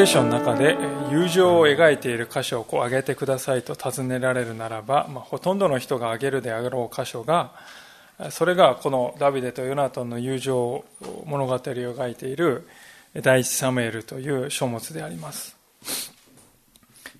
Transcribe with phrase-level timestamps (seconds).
[0.00, 0.78] 聖書の中で
[1.10, 7.52] 友情を描いている箇所をこう挙げてくださいと尋ねられるならば、まあ、ほとんどの人が挙げるであろう箇所が
[8.30, 10.84] それがこのダビデとヨナタンの友情
[11.26, 12.66] 物語を描いている
[13.20, 15.54] 第一サムエルという書物であります。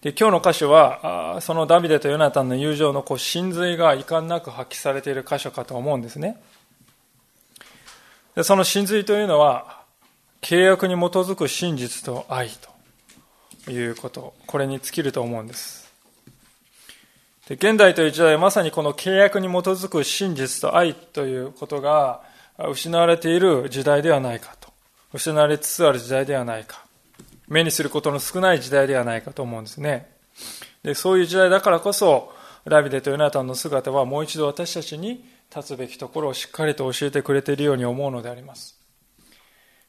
[0.01, 6.41] で今日の箇所はそのダビデとヨナタンの友情のこう真髄が遺憾なく発揮されている箇所かと思うんですね。
[8.35, 9.83] でその真髄というのは
[10.41, 12.70] 契約に基づく真実と愛と。
[13.69, 15.91] いうこと、これに尽きると思うんです。
[17.49, 22.23] で現代という時代はまさにこの契約に基づく真実と愛ということが
[22.71, 24.71] 失われている時代ではないかと。
[25.13, 26.85] 失われつつある時代ではないか。
[27.49, 30.09] 目にすることの少ない時代ではないかと思うんですね。
[30.85, 32.33] でそういう時代だからこそ、
[32.65, 35.25] ダビデとヨナタンの姿はもう一度私たちに
[35.55, 38.79] 立つべきところをしっかりと教えてくれているように思うのであります。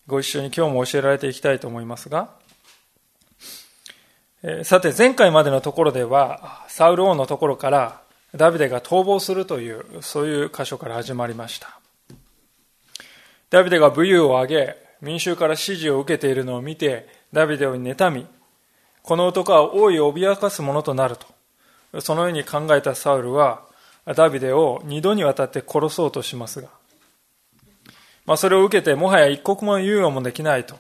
[0.08, 2.32] ご一緒に今日も教えられていきたいと思いますが、
[4.64, 8.02] さて前回までのところではサウル王のところから
[8.36, 11.80] ダビデが逃亡するというそういう箇所から始まりました。
[13.52, 18.26] ダビデが武勇を挙げ民衆から指示を受けているのを見てダビデを妬み
[19.04, 21.18] この男は王位を脅かすものとなる
[21.92, 23.64] とそのように考えたサウルは
[24.16, 26.70] ダビデを二度にわたって殺そうとしますが
[28.26, 30.76] まあ、それを受けてもはや一刻も猶予もできないと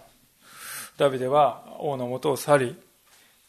[0.98, 2.76] ダビデは王のもとを去り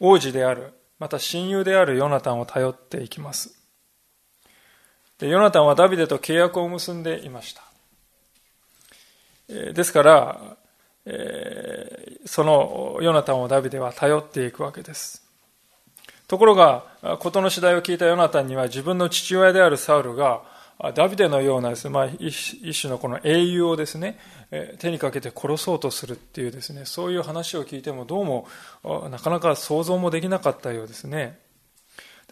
[0.05, 3.57] 王子であるまた親友であるヨナタンを頼っていきます。
[5.19, 7.63] でヨナタンはダビデと契約を結んでいました。
[9.49, 10.41] ですから、
[11.07, 15.23] えー、そのヨナタンをダビデは頼っていくわけです。
[16.27, 16.85] ところが
[17.21, 20.43] 事の次第を聞いたヨナタンには自分の父親であるサウルが
[20.95, 24.19] ダビデのようなですね、まあ、一種のこの英雄をですね、
[24.81, 28.49] 手にかけて殺そうとするっていうですね、そういう話を聞いてもどうも
[29.11, 31.39] なかなか想像もできなかったようですね。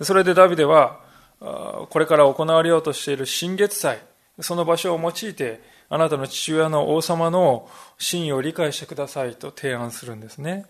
[0.00, 1.00] それでダビデは、
[1.38, 4.00] これから行われようとしている新月祭、
[4.40, 7.68] その場所を用いて、あなたの父親の王様の
[7.98, 10.66] 真意を理解してくださいと提案するんですね。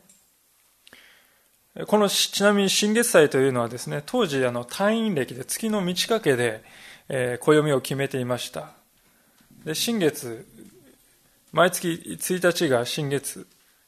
[1.87, 6.63] この、ちなみに新月祭というのはですね、当時あの退院歴で月の満ち欠けで、
[7.13, 8.71] えー、暦を決めていました。
[9.65, 10.47] で新月
[11.53, 13.47] 毎月1日が新月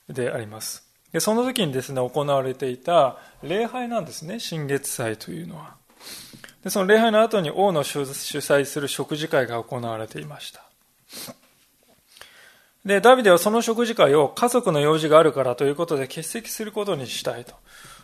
[0.08, 0.86] であります。
[1.12, 5.76] でその時にですね行われていた礼拝なんですね新月祭というのは。
[6.64, 10.64] でその礼拝の後に王の主催する食事会が行われていました。
[12.84, 17.54] でダビデはその食事会を家族の用事があるからということで欠席することにしたいと。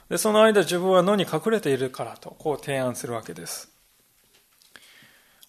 [0.08, 3.77] でその間自分は野に隠れているからとこう提案するわけです。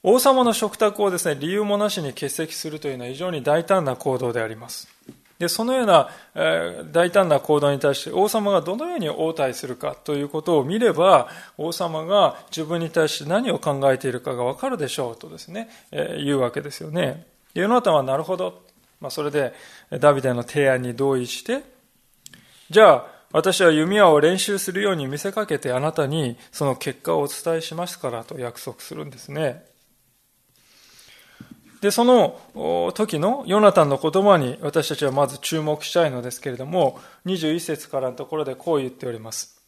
[0.01, 4.87] 王様の食卓をですね、理由もなしに欠席するというのは非常に大胆な行動であります。
[5.39, 11.27] で、そのような、え、大胆な行動に対して王様がどのように応対するかということを見れば、
[11.57, 17.25] 王様が自分に対して何を考えているかがわかるでしょうとですね、えー、言うわけですよね。
[17.53, 18.61] ヨナタンはなるほど。
[19.01, 19.53] まあ、それで
[19.91, 21.63] ダビデの提案に同意して、
[22.69, 29.63] じゃあ、私は弓矢を練習するように見せかけてあなたにその結果をお伝えしますからと約束するんですね。
[31.81, 39.61] で、その時のヨナタンの言葉に私たちはまず注目したいのですけれども、21節からのところでこう言っております。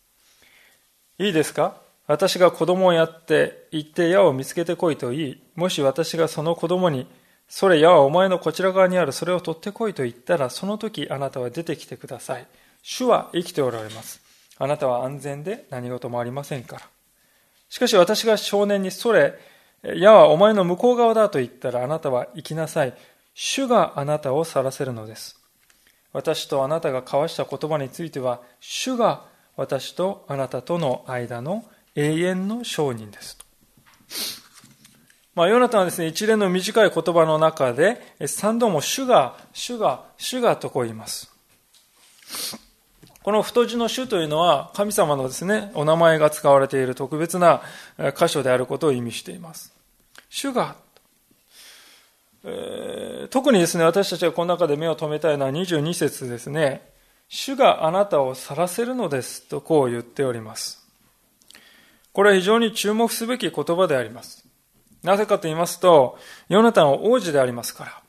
[1.18, 1.76] いいですか？
[2.08, 7.08] 私が子供をやって行って矢を見つけてこいと言い、もし私がその子供に、
[7.48, 12.48] それ矢はお前のこちら側にある、それを取ってこいと言ったら、その時あなたは出てきてください。
[12.82, 14.22] 主は生きておられます。
[14.58, 16.82] あなたは安全で何事もありませんから。
[17.70, 19.36] しかし私が少年にそれ、
[19.84, 22.94] 矢はお前の向こう側だと言ったらあなたは行きなさい。
[23.34, 25.40] 主があなたを去らせるのです。
[26.14, 29.26] 私とあなたが交わした言葉については、主が
[29.56, 31.64] 私とあなたとの間の
[31.96, 33.38] 永遠の証人です。
[35.34, 41.32] まあ、ヨナタンはですね、一連の短い言葉の中で、三度も主が、主が、主がとこう言います。
[43.24, 47.62] この太字の主というのは神様のですね、お名前が使われている特別な
[48.18, 49.74] 箇所であることを意味しています。
[50.30, 50.76] 主が、
[52.44, 56.90] えー、特にですね、私たちがこの中で目を留めたいのは22節ですね。
[57.30, 60.84] 主があなたを去らせるのですとこう言っております。
[62.14, 64.46] これは非常に注目すべき言葉であります。
[65.04, 66.18] なぜかと言いますと、
[66.50, 68.02] ヨナタンは王子でありますから。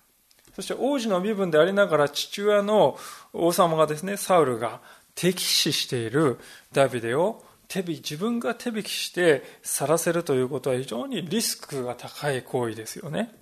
[0.55, 2.99] そして王子の身分でありながら父親の
[3.32, 4.81] 王様がですね、サウルが
[5.14, 6.38] 敵視している
[6.73, 13.35] ダビデを手引自分が手引きして去らせるということは非常にリスクが高い行為ですよね。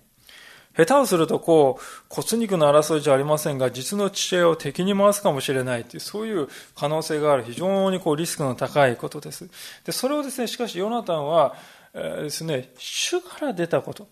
[0.73, 9.49] 下手をするとこう骨肉の争いじゃありませんが実の父親を敵に回すかもしれないというそういう可能性がある非常にこうリスクの高いことです。
[9.83, 11.55] でそれをですねしかしヨナタンは、
[11.93, 14.07] えー、ですね主から出たこと。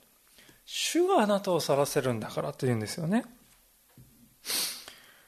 [0.66, 3.24] 主があなたを去らせるんだからというんですよね。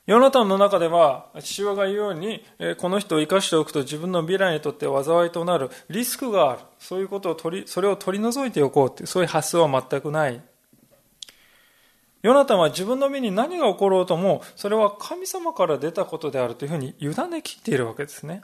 [0.07, 2.43] ヨナタンの中では父親が言うように
[2.77, 10.41] この人を生かしておくと自分の未来にとって災いとなるリスクがあるそういうことを取りそれを取り除いておこうというそういう発想は全くない
[12.23, 18.43] ヨナタンは自分の身に何が起ころうとも、それは神様から出たことであるというふうに委ねきっているわけですね。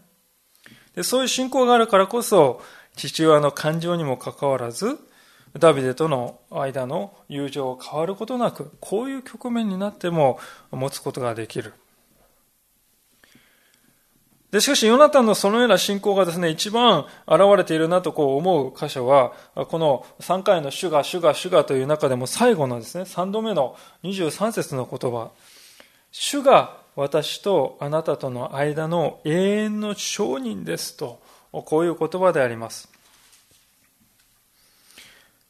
[0.95, 2.62] でそういう信仰があるからこそ、
[2.95, 4.98] 父親の感情にもかかわらず、
[5.58, 10.40] ダビデとの間の友情を変わることなく、こういう局面になっても
[10.72, 11.74] 持つことができる。
[14.52, 25.32] で、しかし、ヨナタンのそのような信仰がですね、一番現れているなとこう思う箇所は、この3回の主が、主が、主がという中でも最後のですね、3度目の23節の言葉。
[26.12, 29.32] 主が私とあなたとの間の永
[29.66, 31.20] 遠の証人ですと、
[31.52, 32.90] こういう言葉であります。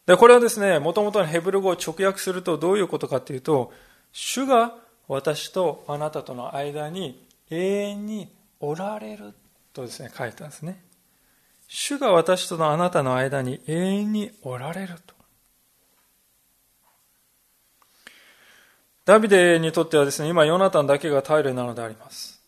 [0.07, 3.73] で、これはですね、もともとのヘブル語を直訳するとどういうことかというと、
[4.13, 4.73] 主が
[5.07, 9.33] 私とあなたとの間に永遠におられる
[9.73, 10.81] とですね、書いたんですね。
[11.67, 15.13] 主が私とのあなたの間に永遠におられると。
[19.03, 22.41] ダビデにとってはですね、今ヨナタンだけが頼りなのであります。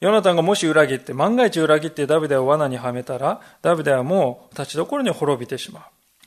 [0.00, 5.82] ヨナタンがもし裏切って、万が一裏切ってダビデを罠にはめたら、ダビデはもう立ちどころに滅びてしまう。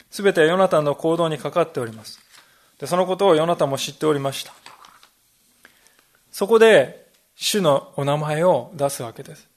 [0.09, 2.19] すべてはヨナタンの行動にかかっております。
[2.79, 4.53] で、そのことをヨナタンも知っておりました。
[6.31, 9.47] そこで、主のお名前を出すわけです。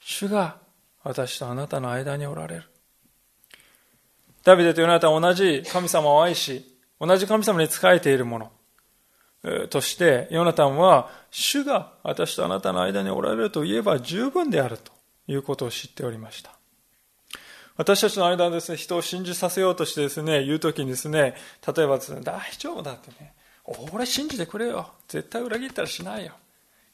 [0.00, 0.56] 主が
[1.02, 2.64] 私とあなたの間におられる。
[4.44, 8.50] ダビデとヨナタは同じ神様を愛し、同じ神様に仕えているも
[9.42, 14.92] のとして、ヨナタンは、主が私とあなたの間におられると言えば十分であると
[15.26, 16.55] いうことを知っておりました。
[17.76, 21.34] 私たちの間ですね、人を信じさせようとしてですね、言うときにですね、
[21.76, 23.34] 例えばですね、大丈夫だってね、
[23.92, 24.92] 俺信じてくれよ。
[25.08, 26.32] 絶対裏切ったらしないよ。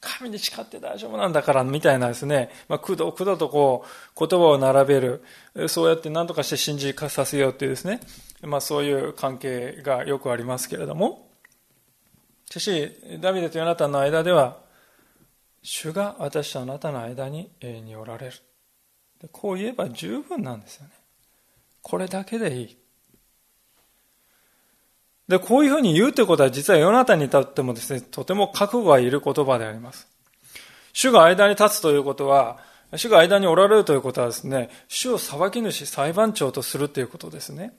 [0.01, 5.23] 神に誓って大丈夫なんだから、みたいなですね、まあ、くどくどとこう、言葉を並べる、
[5.69, 8.01] そうやって何とかして信じさせようっていうですね、
[8.41, 11.29] まあ、そういう関係がよくありますけれども、
[12.49, 12.91] しかし、
[13.21, 14.57] ダビデとヨナタンの間では、
[15.61, 18.33] 主が私とあなたの間に永遠におられる。
[19.31, 20.91] こう言えば十分なんですよね。
[21.81, 22.77] これだけでいい。
[25.27, 30.07] で、こういうふうに言うということは実はヨナタにとってもですね、とても覚悟がいる言葉であります。
[30.91, 32.59] 主が間に立つということは、
[32.95, 37.73] 主が間におられるということはですね、主を裁き主、裁判長とするということですね。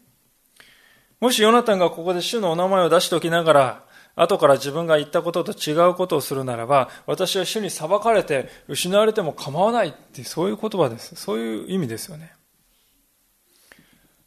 [1.20, 3.84] もしヨナタンがここで主のお名前を出しておきながら、
[4.16, 11.16] 後から自分が言ったことと違うことをするならば、私は主に裁かれて失われても構わないってそういう言葉です。
[11.16, 12.32] そういう意味ですよね。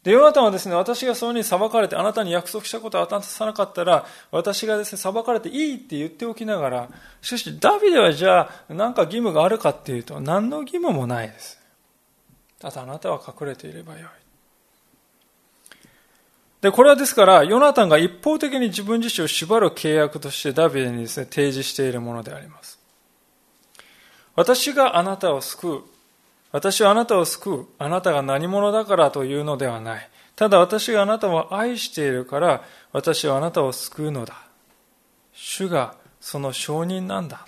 [0.02, 6.88] で、ヨナタンはですね、私がそうに裁かれて、あなたに約束したことを渡さなかったら、私がですね、裁かれていいって言っておきながら、
[7.20, 11.58] しかし、ダビデはじゃあ、何か義務があるかっていうと、何の義務もないです。
[12.58, 14.17] ただあなたは隠れていればよい。
[16.60, 22.78] で、これはですから、ヨナタンが一方的に自分自身を縛る契約としてダビデにですね、提示しているものであります。
[24.34, 25.82] 私があなたを救う。
[26.50, 27.66] 私はあなたを救う。
[27.78, 30.10] あなたが何者だからというのではない。
[30.34, 34.34] ただ私があなたを愛しているから、私はあなたを救うのだ。
[35.32, 37.46] 主がその証人なんだ。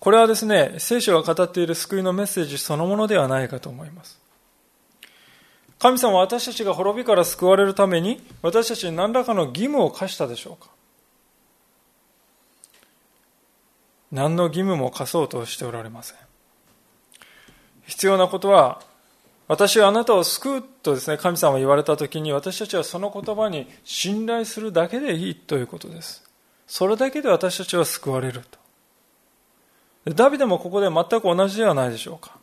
[0.00, 4.17] これはですね、聖書が語っている救いのメッセージそのものではないかと思います。
[5.78, 10.70] 神様は私たちが滅びから救われるために、私たちに何らかの義務を課したでしょうか？
[14.10, 16.18] 何の義務も課そうとしておられません。
[17.86, 18.82] 必要なことは、
[19.46, 26.24] 私はあなたを救うとですね、神様は言われたときに、私たちはその言葉に信頼するだけでいいということです。
[26.66, 28.42] それだけで私たちは救われる
[30.04, 30.14] と。
[30.14, 32.37] ダビデもここで全く同じではないでしょうか。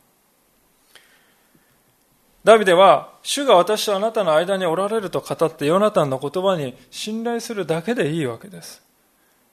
[2.46, 8.84] ダビデは、主が私とあなたの間におられると語ってヨナタンの言葉に信頼するだけでいいわけです。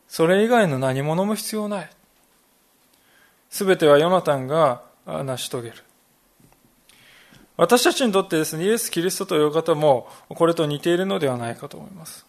[0.07, 1.89] それ以外の何者も必要ない。
[3.49, 5.77] すべてはヨナタンが成し遂げる。
[7.57, 12.27] 私たちにとってですね、イエス・キリストという方もこれと似ているのではないかと思います。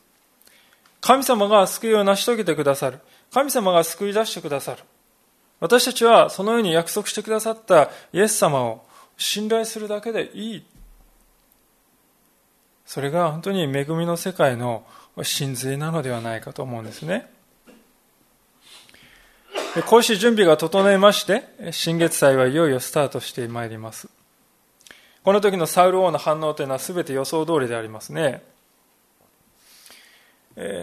[1.02, 3.00] 神様が救いを成し遂げてくださる。
[3.30, 4.82] 神様が救い出してくださる。
[5.60, 10.64] 私たちはそのように約束してくださったイエス様を信頼するだけでいい。
[12.86, 14.84] それが本当に恵みの世界の
[15.22, 17.30] 真髄なのではないかと思うんですね。
[19.88, 24.08] こうして準備が整いまして、新月祭はいよいよスタートしてまいります。
[25.24, 28.42] この時のサウル王の反応というのは全て予想通りでありますね。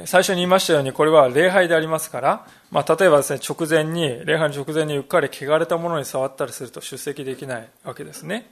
[0.05, 8.51] 最初に言いましたように、これは礼拝でありますから、まあ、例えばですね、直前に、礼拝の直前にうっかり汚れたものに触ったりすると出席できないわけですね。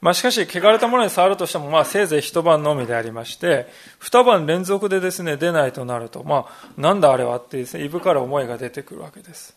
[0.00, 3.66] まあ、しかし、汚れたものに触るとしても、まあ、せいぜい一晩のみでありまして、
[3.98, 9.54] 二晩連続でですね、出ないとなると、まあ、なんだあれはってですね、いぶかる思いが出てくるわけです。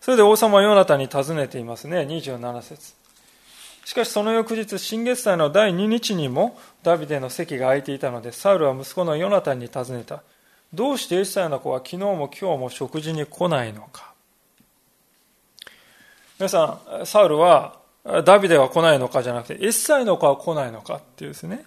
[0.00, 2.99] それで王様ヨナタに尋ねていますね、27節
[3.84, 10.22] しかしその翌日、新月祭の第2日にもダビデの席が空いていたので、サウルは息子のヨナタンに尋ねた。
[10.72, 14.12] どうしてエッサイの子は昨日も今日も食事に来ないのか
[16.38, 17.78] 皆さん、サウルは
[18.24, 21.64] ダビデは来ないのかじゃなくて、エッサイの子は来ないのかっていうですね、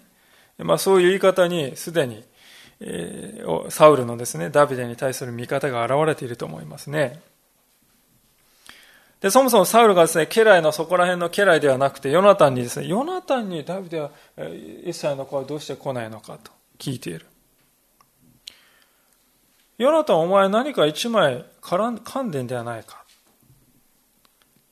[0.58, 2.24] まあ、そういう言い方にすでに、
[2.80, 7.20] えー、サウルのですね、ダビデに対する見方が現れていると思いますね。
[9.24, 14.42] で、そもそもサウルがですね、家来のそこら辺の家来ではなくて、ヨナタンにですね、ヨナタンにダビデは、エ
[14.88, 17.24] ッサイの子はどうして来ないのかと聞いている。
[19.78, 23.02] ヨナタンお前何か一枚噛んでんではないか。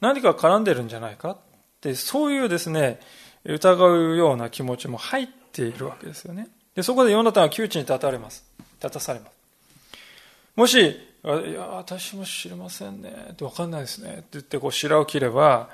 [0.02, 1.38] 何か絡んでるんじゃないかっ
[1.80, 3.00] て、そういうですね、
[3.44, 6.49] 疑うような気持ちも入っているわけですよね。
[6.75, 8.44] で、そこでヨナタンは窮地に立たれます。
[8.82, 9.32] 立たされます。
[10.56, 13.28] もし、いや、私も知りませんね。
[13.32, 14.14] ってわかんないですね。
[14.14, 15.70] って言って、こう、白を切れば、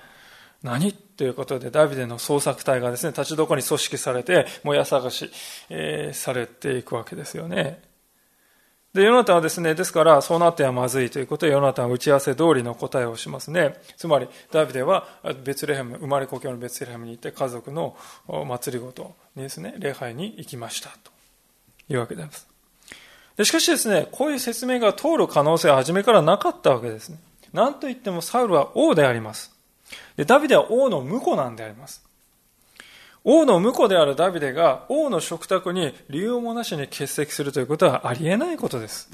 [0.63, 5.31] 何ということで、ダビデの捜索隊がですね、立ちどこに組織されて、もや探し、
[5.71, 7.81] えー、されていくわけですよね。
[8.93, 13.77] で、ヨナタはですね、ですから、そうなってはまずいということで、ヨナタは打ち合わせ通りの答えをしますね。
[13.97, 15.07] つまり、ダビデは
[15.45, 17.97] ベツレヘム、生まれ故郷のベツレヘムに行って家族の
[18.47, 20.91] 祭りごとにですね、礼拝に行きました。
[20.91, 21.13] と
[21.89, 22.48] いうわけです。
[23.45, 27.19] しかしですね、こういう説明が通る可能性は初めからなかったわけですね。
[27.53, 29.53] なんといってもサウルは王であります。
[30.17, 32.05] で、ダビデは王の婿なんであります。
[33.25, 39.11] 王の婿であるダビデが王の食卓に理由もなしに欠席するということはありえないことです。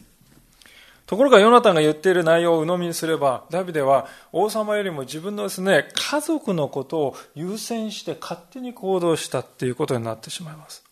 [1.07, 10.84] ところがヨナタンが言っている内容を鵜呑みにすれば、ダビデは王様よりも自分のですね、家族のことを優先して勝手に行動したっていうことになってしまいます。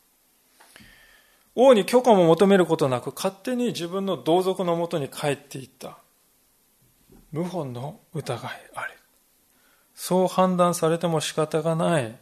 [1.54, 5.98] 王に許可も求めることなく勝手に自分の同族のもとに帰っていった。
[7.32, 8.92] 謀反の疑いあり。
[9.94, 12.14] そう判断されても仕方がない。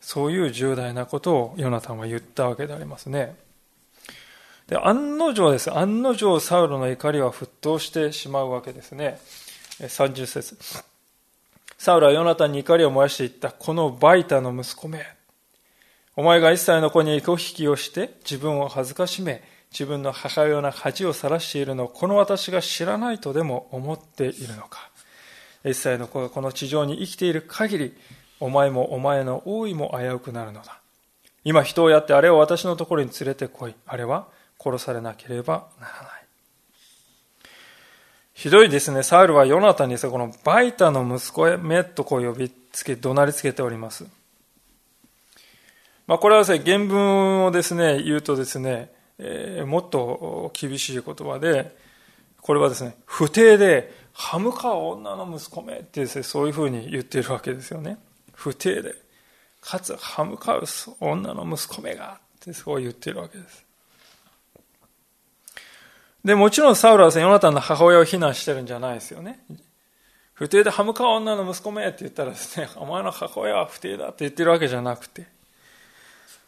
[0.00, 3.36] そういう重大なことをヨナタンは言ったわけでありますね。
[4.68, 5.76] で、案の定です。
[5.76, 9.18] 案の定サウロの怒りは沸騰してしまうわけですね。
[9.80, 10.58] 30節
[11.78, 13.50] サウルはヨナタンに怒りを燃やしていった。
[13.50, 15.17] このバイタの息子め。
[16.18, 24.90] お前が一歳の子に小引きをして自分を恥ずかしめ、自分の母親の恥をさらしているのをこの私が知らないとでも思っているのか。
[25.64, 27.96] 一歳の子がこの地上に生きている限り、
[28.40, 30.80] お前もお前の王位も危うくなるのだ。
[31.44, 33.76] 今人をやってあれを私のところに連れてこい。
[33.86, 34.26] あれは
[34.60, 36.24] 殺されなければならない。
[38.34, 39.04] ひどいですね。
[39.04, 44.17] サウルはヨナタにですこのバイタの息子へめっとこう呼びつけ、怒鳴りつけております。
[46.08, 51.76] まあ、これはですね、原文をですね、言うとですね、えー、もっと厳しい言葉で、
[52.40, 57.98] これはですね、不定で、歯向かう女の息子めってですね、そういうふうに言っているわけですよね。
[58.32, 58.94] 不定で、
[59.60, 60.64] かつ歯向かう
[60.98, 63.66] 女の息子めがってそう言っているわけです。
[66.24, 69.40] で、もちろんサウルはヨナタンの母親を非難してるんじゃないですよね。
[70.32, 75.26] 不定で歯向かう女の息子めって言ったらですね、お前の母親は不定だって言ってるわけじゃなくて、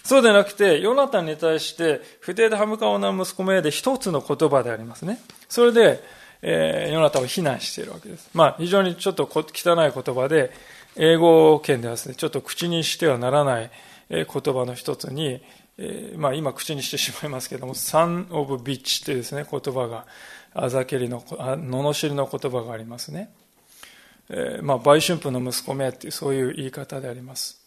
[0.03, 5.21] そうでなくて、ヨナタンに対して、不定で歯向かう女の息子めで一つの言葉でありますね。
[5.49, 6.03] それで、
[6.43, 8.31] えー、ヨナタンを非難しているわけです。
[8.33, 10.53] まあ、非常にちょっと汚い言葉で、
[10.97, 13.71] 英語圏ではですね、ちょっと口にしてはならない
[14.09, 15.43] 言葉の一つに、
[15.79, 20.07] えー、まあ今口にしてしまいますけれども、son of bitch というですね、言葉が、
[20.53, 23.33] あざけりの、あ罵りの言葉がありますね。
[24.29, 27.60] えー、まあ、売春婦の息子めっていう、そういう言い方であります。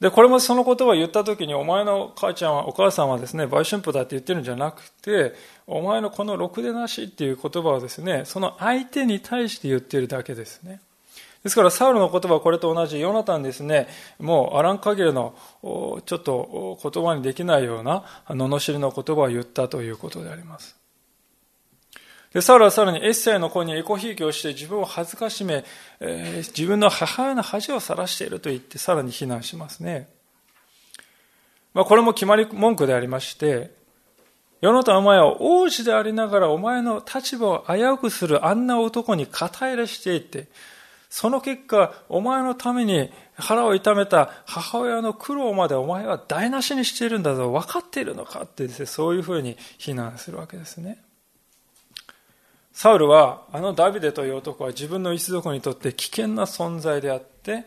[0.00, 5.32] で、これもその言葉を言った時に、お前の母ちゃんは、お母さんはですね、売春婦だって言ってるんじゃなくて、
[5.66, 10.80] お前のこのろくでなしっていう言葉をですね、その相手に対して言ってるだけですね。
[11.42, 13.88] ですから、サウルの言葉はこれと同じ、ヨナタンですね、
[14.18, 20.76] もうあらん限りの、ちょっと言葉にできないような、罵りの言葉を言ったということであります。
[22.36, 25.64] で、サウルはさらにエッセイの子にエコひいきをして自分を恥ずかしめ、
[26.00, 30.06] えー、自分の母親の恥を晒していると言ってさらに非難しますね。
[31.72, 33.70] まあ、これも決まり文句でありまして、
[34.60, 40.48] 世のたお前は王子でありながらお前の立場を危うくするあんな男に肩入れしていって、
[41.08, 51.05] その結果、お前のために腹を痛めた母親の苦労までお前は台無しにしているんだぞ、分かっているのかってですね、そういうふうに非難するわけですね。
[52.76, 57.64] サウルは、あのダビデという男は自分の一族にとって危険な存在であって、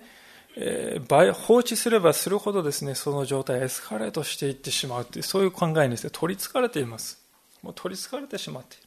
[0.56, 7.20] えー、放置すればするほどですね、その状態エスカレートしていってしまうという、そういう考えにですね、取りつかれています。
[7.64, 8.80] もう取りつかれてしまってい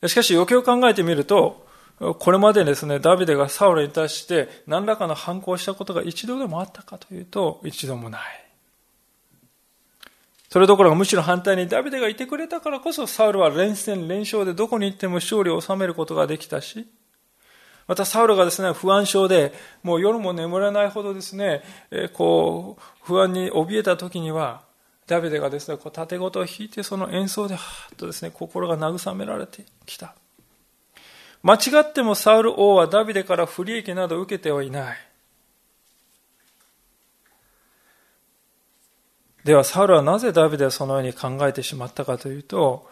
[0.00, 0.08] る。
[0.08, 1.66] しかし、よくよく考えてみると、
[1.98, 8.47] これまでですね、ダビデがサウルに対して何らかの反抗したことが一度でもあったかというと、一度もない。
[10.48, 16.86] それどころかむしろ反対にダビデがいてくれたからこそサウルは連戦連勝でどこに行っても勝利を収めることができたし、
[17.86, 19.52] またサウルがですね、不安症で、
[19.82, 24.60] もう夜も眠れないほどですね、えこう、不安に怯えた時には、
[25.06, 30.14] ダビデがですね、こう縦ごとを弾いてその演奏ではーっとですね、心が慰められてきた。
[31.42, 35.07] 間違ってもサウル王はダビデから不利益など受けてはいない。
[39.48, 42.86] では、サウルはなぜダビデはそのように考えてしまったかというと、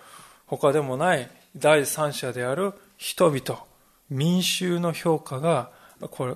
[0.46, 3.62] 他でもない第三者である人々、
[4.08, 5.70] 民衆の評価が
[6.10, 6.34] これ、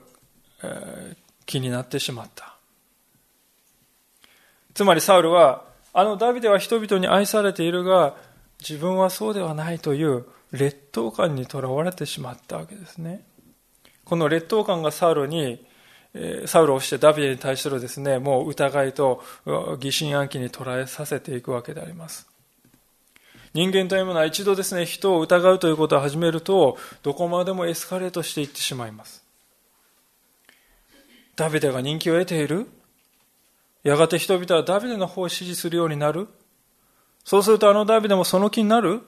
[0.63, 2.55] えー、気になってしまった。
[4.75, 8.15] つまりサウルは、あのダビデは人々に愛されているが、
[8.61, 13.25] 自分はそうではないという劣等感にとらわれてしまったわけですね。
[14.05, 15.65] この劣等感がサウルに
[16.47, 19.23] サウルをしてダビデに対するですね、もう疑いと
[19.79, 22.27] 疑心暗鬼に捉えさせていくわけであります。
[23.53, 29.25] 人間というものは一度ですね、人を疑うということを始めると、どこまでもエスカレートしていってしまいます。
[31.37, 32.69] ダビデが人気を得ている。
[33.83, 36.29] やがて人々はダビデの方を支持するようになる。
[37.25, 39.01] そうするとあのダビデもその気になる。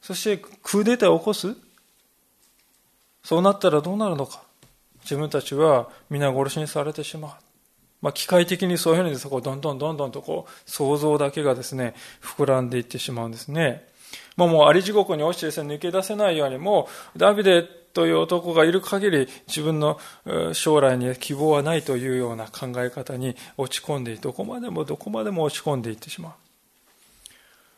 [0.00, 1.54] そしてクーデターを起こす。
[3.22, 4.47] そうなったらどうなるのか。
[5.08, 7.30] 自分たちは皆殺しにされてしまう。
[8.02, 13.88] まあ、機械的にそういうふうにそこどんどんどんどんとこう想像だけがですね、膨らんでいってしまうんですね。
[14.36, 19.98] まあ、もうあり地獄に落ちてですね、抜け出せないように、もダビデという男がいる限り自分の
[20.52, 26.32] 将来に希望はないというような考え方に落ち込んでどこまでもどこまでも落ち込んでいってしまう。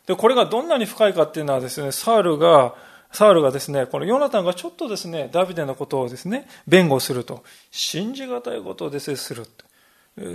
[0.05, 2.75] で、これがどんなに深いかっていうのはですね、サウルが
[3.11, 9.45] サウルがですね、このヨナタンがちょっとですね、ダビデのことをですね、弁護すると、信じがたいことをですする。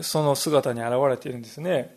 [0.03, 1.97] その姿に現れているんですね。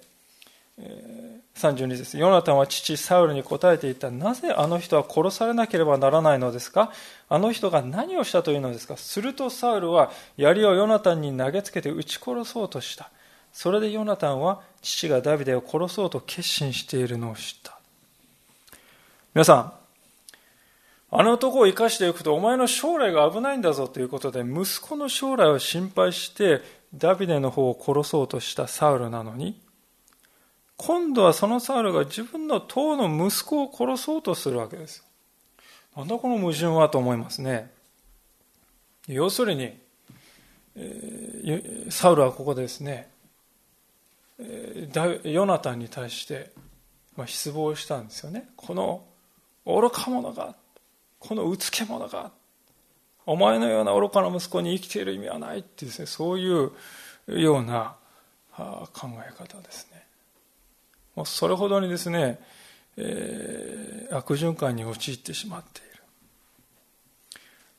[1.55, 2.17] 32です。
[2.17, 4.09] ヨナタンは父サウルに答えていた。
[4.09, 6.91] なぜあの人は殺されなければならないのですか？
[7.27, 8.95] あの人が何をしたというのですか？
[8.95, 13.11] するとサウルは槍をヨナタンに投げつけて撃ち殺そうとした。
[13.51, 17.77] それでヨナタンは父がダビデを殺そうと決心しているのを知った。
[19.33, 19.73] 皆さん、
[21.11, 26.61] あの男を生かしていくとお前の将来が危ないんだぞということで息子の将来を心配して
[26.93, 29.59] ダビデの方を殺そうとしたサウルなのに
[30.81, 35.03] 今度はそのサウルが自分の党の息子を殺そうとするわけです。
[35.93, 37.69] なんだこの矛盾はと思いますね。
[39.05, 39.77] 要するに、
[41.89, 43.09] サウルはここですね、
[45.23, 46.51] ヨナタンに対して、
[47.25, 48.47] 失望したんですよね。
[48.55, 49.03] この
[49.65, 50.55] 愚か者が
[51.19, 52.31] このうつけ者が
[53.25, 56.71] お前のような愚かな息子に生きている意味はないってですねそういう
[57.27, 57.95] ような
[58.57, 60.03] 考え方ですね。
[61.15, 62.39] もうそれほどにですね、
[62.97, 65.83] えー、悪循環に陥ってしまってい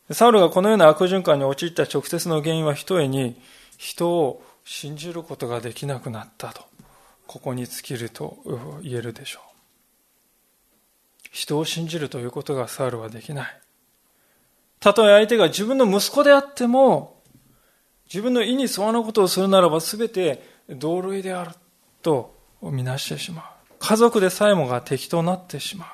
[0.08, 0.14] る。
[0.14, 3.40] サウルがこのような悪循環に陥った直接の原因はひとえに
[3.76, 6.62] 人を信じることができなくなったと
[7.26, 8.38] ここに尽きると
[8.82, 9.49] 言えるでしょう。
[11.30, 13.60] 人を信じるということがサウルはできない。
[14.80, 17.20] たとえ相手が自分の息子であっても、
[18.06, 21.52] 自分の意に沿わぬことをするならば全て同類である
[22.02, 23.44] とみなしてしまう。
[23.78, 25.88] 家族でさえもが敵となってしまう。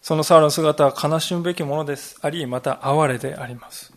[0.00, 2.18] そのサウルの姿は悲しむべきものです。
[2.22, 3.92] あり、また哀れであります。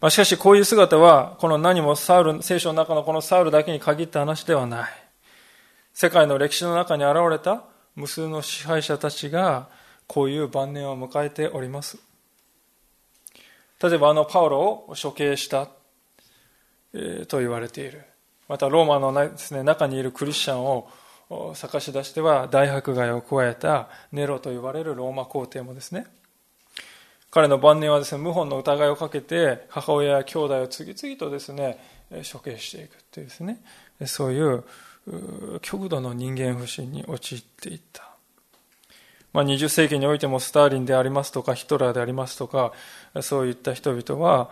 [0.00, 4.90] まあ、しかしこういう姿は、この何もサウル、聖書の中のこのサウルだけに限った話ではない。
[5.92, 7.64] 世界の歴史の中に現れた
[8.00, 9.68] 無数の支配者たちが
[10.06, 11.98] こういう晩年を迎えております。
[13.82, 15.68] 例えばあのパウロを処刑した、
[17.28, 18.02] と言われている。
[18.48, 20.88] またローマのです、ね、中にいるクリスチャンを
[21.54, 26.06] 探し出しては大迫害を加えたネロと言われるローマ皇帝もですね
[27.30, 31.78] 彼の晩年はですね謀反の疑いをかけて母親や兄弟を次々とですね
[32.32, 33.60] 処刑していくというですね
[34.06, 34.64] そういう
[35.62, 38.10] 極度の人間不信に陥っていった、
[39.32, 42.72] まあ、20世紀においてもスターリンでありますとかヒトラーでありますとか
[43.22, 44.50] そういった人々は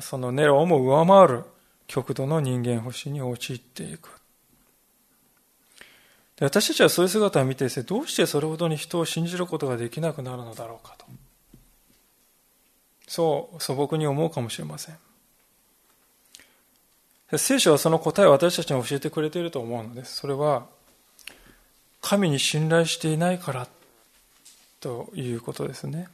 [0.00, 1.44] そのネロをも上回る
[1.86, 4.08] 極度の人間不信に陥っていく。
[6.36, 11.06] で私たちはそういう姿を見てですねどうしてそれほどに人を信じることができなくなるのだろうかと。
[13.06, 14.96] そう素朴に思うかもしれません。
[17.38, 20.66] 聖書はその答えを私たちに教えてくれていると思うのですそれは
[22.00, 23.66] 神に信頼していないから
[24.80, 26.08] ということですね。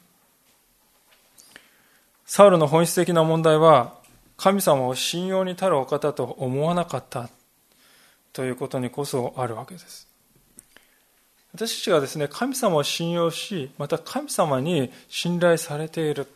[2.24, 3.94] サウルの本質的な問題は
[4.36, 7.28] 神様を信用に足るお方と思わなかった
[8.32, 10.06] ということにこそあるわけです。
[11.52, 16.28] 私たちがですね神様を信用しまた神様に信頼されている。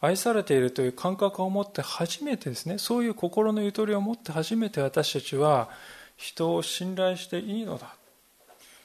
[0.00, 5.68] 愛されているという感覚を持って初めてですねそういう心のゆとりを持って初めて私たちは
[6.16, 7.94] 人を信頼していいのだ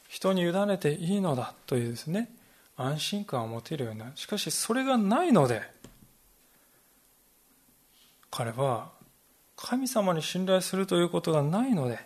[0.07, 2.29] 人に委ねていいのだというですね
[2.77, 5.61] 安心感を持てるようになるしかしそれがないので
[8.29, 8.89] 彼は
[9.55, 11.99] 神様に信頼するということがないので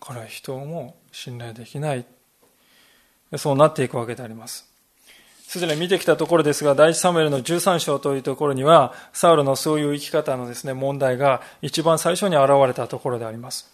[0.00, 2.04] 彼は人をも信頼できない。
[3.36, 4.75] そうなっていくわけであります。
[5.46, 13.72] すでに見てきたところですが、第一サムエルの13章というところには、サウルのそういう生き方のですね、問題が一番最初に現れたところであります。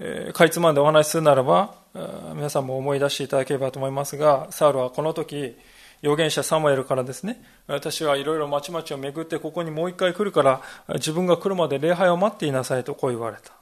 [0.00, 1.74] えー、かいつまんでお話しするならば、
[2.34, 5.56] 皆さんも思い出していただければと思いますが、サウルはこの時、
[6.02, 10.60] 預言者サムエルからですね、私はいろいろ町々を巡ってここにもう一回来るから、
[10.94, 13.59] 自分が来るまで礼拝を待っていなさいとこう言われた。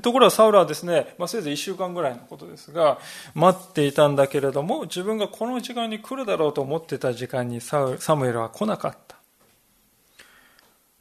[0.00, 2.98] ところがサウルはですね、まあ、せいぜい1週間ぐらいのことですが、
[3.34, 9.16] 待っていたんだけれども、自分がこの時間に来るだろうと思ってた時間にサムエルは来なかった。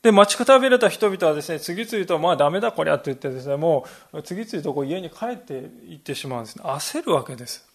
[0.01, 5.53] で、待ちくたびれた人々はですね、次々と、まあダメだこりゃって言ってですね、もう次々とこう家に帰って
[5.87, 6.63] いってしまうんですね。
[6.65, 7.69] 焦るわけです。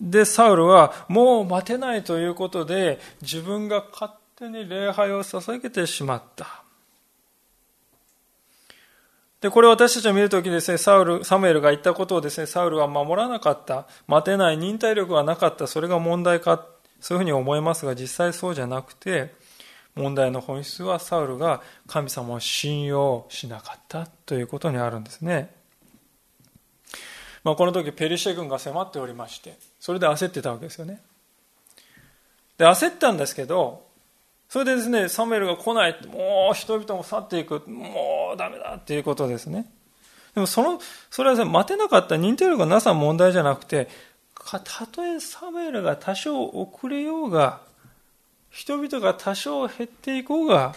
[0.00, 6.59] で、サウルはもう待てないということで、自分が勝手に礼拝を捧げてしまった。
[9.40, 16.66] で、これ私たちが見るときですね、サウル、サムエルが言ったことをですね、サウルは守らなかった、待てない忍耐力がなかった、それが問題か、
[17.00, 19.34] そういうふうに思いますが、実際そうじゃなくて、
[19.94, 25.54] 問題の本質はサウルが神様を信用しなかったということにあるんですね。
[27.42, 31.00] まあ、この時ペリシェ軍が迫っておりまして、それで焦ってたわけですよね。
[32.58, 33.89] で、焦ったんですけど、
[34.50, 39.70] それでですね、サムエルが来ない、もう人々も去っていく、もうダメだっていうことですね。
[40.34, 43.88] でもその、それは、ね、待てなかった認定力がなさ問題じゃなくて、
[44.34, 47.60] たとえサムエルが多少遅れようが、
[48.50, 50.74] 人々が多少減っていこうが、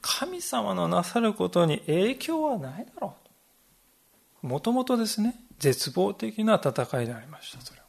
[0.00, 3.16] 神様のなさることに影響はないだろ
[4.44, 4.46] う。
[4.46, 7.87] もともとですね、絶望的な戦いでありました、それは。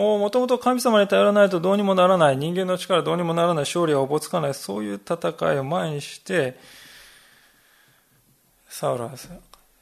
[0.00, 6.58] もともと神様に頼らないとどうにもならない、人間の力どうにもならない、勝利はおぼつかない、そういう戦いを前にして、
[8.68, 9.10] サウルは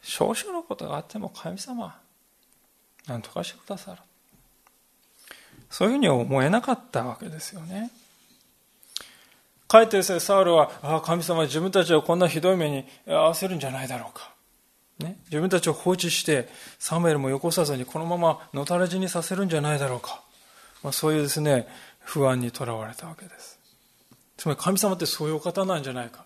[0.02, 1.98] 少々のことがあっても神様、
[3.06, 3.98] 何とかしてくださる。
[5.70, 7.90] そういうふうに思えなかったわけですよね。
[9.68, 14.32] かえってですね、サウルは、ああ、神様は自分たちをこんなひどい目に合わせるんじゃないだろうか。
[14.98, 20.22] ね、自分たちを放置してサムエルもよこさずにこのままのたれ死にさせるんじゃないだろうか、
[20.82, 21.68] まあ、そういうですね
[22.00, 23.58] 不安にとらわれたわけです。
[24.36, 26.24] つまり神様ってそういうお方なんじゃないか。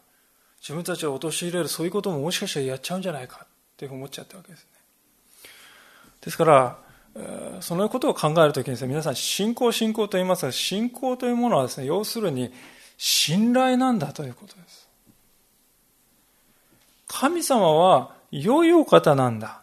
[0.61, 3.41] 自分たちを陥れるそういうことももしかしたらやっちゃうんじゃないか。
[3.45, 4.67] って思っちゃったわけですね。
[6.21, 6.79] ですから
[7.61, 12.53] そのことを考えるときにです、ね、皆さん信仰信仰と言いますが信仰というものはですね要するに
[12.97, 14.89] 信頼なんだということです。
[17.09, 19.61] 神様は良いお方なんだ。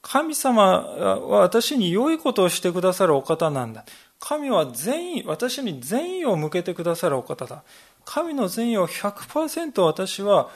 [0.00, 3.84] 神様は私に良いことをしてくださるお方なんだ。
[4.20, 7.62] 神は善意、私に善意を向けてくださるお方だ。
[8.04, 10.48] 神の善意を100%私は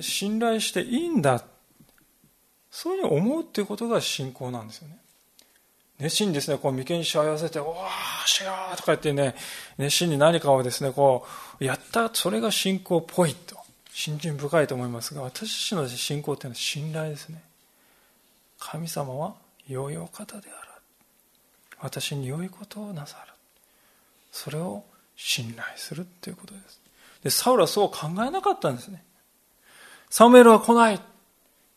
[0.00, 1.42] 信頼していいんだ。
[2.70, 4.98] そういうふうに思うっていうことが信仰なんですよね。
[5.98, 9.34] 熱心にですね、こう眉間にしわ寄せて、おー、しよーとか言ってね、
[9.78, 11.26] 熱心に何かをですね、こ
[11.60, 13.61] う、やった、それが信仰っぽいと。
[13.92, 17.42] 信心深いと思いますが私たちの信仰というのは信頼ですね
[18.58, 19.34] 神様は
[19.68, 20.72] 良いお方である
[21.82, 23.32] 私に良いことをなさる。
[24.30, 24.84] それを
[25.16, 26.80] 信頼するということです。
[27.24, 29.04] で、サウルはそう考えなかったんですね。
[30.08, 31.00] サムエルは来ない。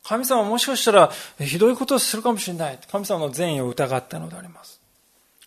[0.04, 2.80] 神様はもしかしたらひどいことをするかもしれない。
[2.92, 4.80] 神様の善意を疑ったのであります。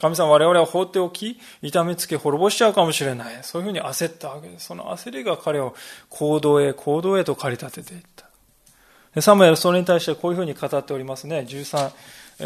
[0.00, 3.38] 神様我々は放っておき、痛めつけ滅ぼしちゃうかもしれない。
[3.42, 4.66] そういうふうに焦ったわけです。
[4.66, 5.74] その焦りが彼を
[6.08, 9.20] 行動へ、行動へと駆り立てていった。
[9.20, 11.44] サムエルそれに対してこういうふうに語っておりますね。
[11.48, 11.90] 13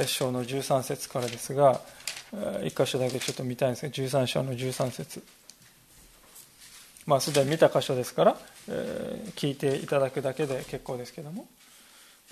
[0.06, 1.80] 章の13節からですが、
[2.64, 5.22] 一箇所だけちょっと見たいんですが、13章の13節
[7.04, 8.36] まあ、すでに見た箇所ですから、
[8.68, 11.46] えー、聞いていただくだけで結構ですけども、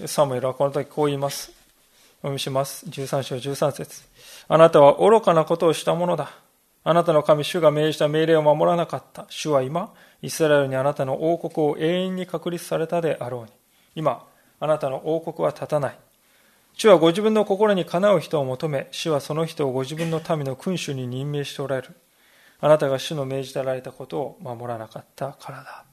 [0.06, 1.60] サムエルはこの時こう言います。
[2.22, 2.85] お読みします。
[2.87, 4.02] 13章13節
[4.46, 6.30] あなたは愚かなことをしたものだ。
[6.85, 9.24] あなたの神、主が命じた命令を守らなかった。
[9.30, 13.50] 主は今、イスラエルにあなたの王国を永遠に確立されたであろうに。
[13.94, 14.26] 今、
[14.61, 15.98] あなたの王国は立たない。
[16.74, 21.94] 主はご自分の心にかなう人を求め、主はその人をご自分の民の君主に任命しておられる。
[22.61, 25.89] あなたが主の命じられたことを守らなかったからだ。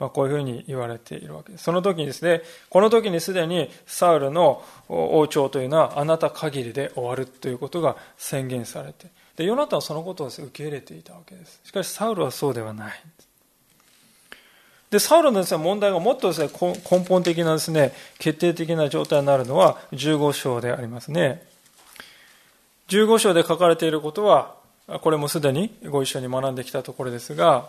[0.00, 1.64] まあ、こういうふうに言われているわけです。
[1.64, 11.60] その時にですね、この時にすでにサウルの王朝というのはあなた限りで終わるということが宣言されて、で、ヨナタはそのことを受け入れていたわけです。
[11.64, 13.02] しかしサウルはそうではない。
[14.90, 16.50] で、サウルのです、ね、問題がもっとですね、
[16.90, 21.46] 根本的なですね、決定的な状態になるのは15章でありますね。
[22.88, 24.56] 15章で書かれていることは、
[25.02, 27.68] これもすでにご一緒に学んできたところですが、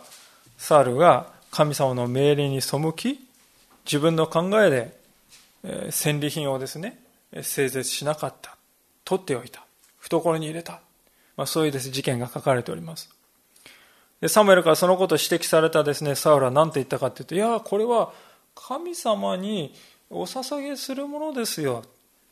[0.58, 3.20] サウルが神様の命令に背き、
[3.84, 5.02] 自分の考えで
[5.64, 6.98] え戦利品をですね、
[7.42, 8.56] 整絶しなかった。
[9.04, 9.64] 取っておいた。
[9.98, 10.80] 懐に入れた。
[11.36, 13.10] まあ、そういうです、事件が書かれております。
[14.20, 18.12] で、サムエルからそのことを指摘されたですね、サウルは何て言ったかというと、いや、これは
[18.54, 19.74] 神様に
[20.10, 21.84] お捧げするものですよ。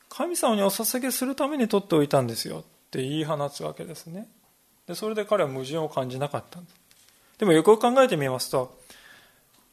[0.09, 2.59] 神様にお捧げするために取っておいたんですよ。
[2.59, 4.27] って言い放つわけですね。
[4.87, 6.75] で、それで彼は矛盾を感じなかったんです。
[7.39, 8.80] でもよく考えてみますと、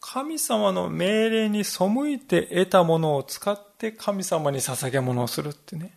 [0.01, 5.93] 神様の命令に背いて得たものを使って神様に捧げ物をするってね。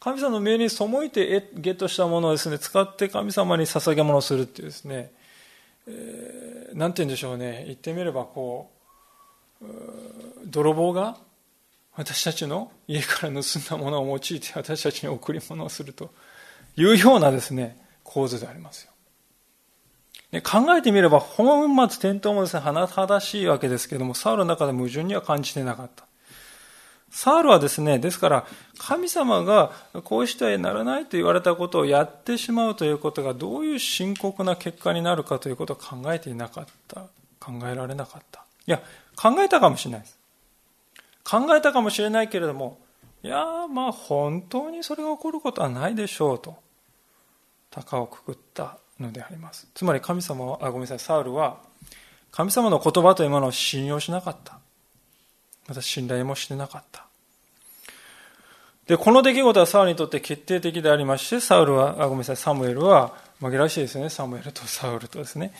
[0.00, 5.12] 神様の命令に背いてゲットしたものをですね、使って神様に捧げ物をするっていうですね、
[5.86, 8.70] えー、なんて言うんでしょうね、言ってみればこ
[9.60, 9.64] う、
[10.44, 11.18] 泥棒が
[11.94, 16.10] 私たちの家から盗んだものを用いて私たちに贈り物をすると
[16.76, 18.91] いうようなですね、構図でありますよ。
[20.32, 26.04] ね、考えてみれば本末転倒もですね、甚だしいわけですけども、サウルの中で矛盾には感じてなかった。
[27.10, 28.46] サウルはですね、ですから、
[28.78, 29.70] 神様が
[30.04, 37.02] こうしてはならないと言われたことをやってしまうということがどういう深刻な結果になるかということを考えていなかった。
[37.38, 38.44] 考えられなかった。
[38.66, 38.80] いや、
[39.16, 40.18] 考えたかもしれないです。
[41.24, 42.78] 考えたかもしれないけれども、
[43.22, 46.56] いやまあ本当にそれが起こることはないでしょうと、
[47.70, 49.66] 高をくくったのであります。
[49.74, 51.58] つまり神様は、あ、ごめんなさい、サウルは、
[52.30, 54.58] 神様の言葉というものを信用しなかった。
[55.68, 57.06] また信頼もしてなかった。
[58.86, 65.52] で、この出来事はサウルにとって決定的でありまして、サウルは、あごめんなさい、サムエルは、紛らわしいですよね、サムエルとサウルとですね。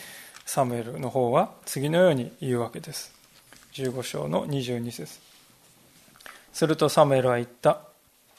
[0.45, 3.13] サムエルの方は次のように言うわけです。
[3.73, 5.19] 15章の22節
[6.51, 7.79] するとサムエルは言った。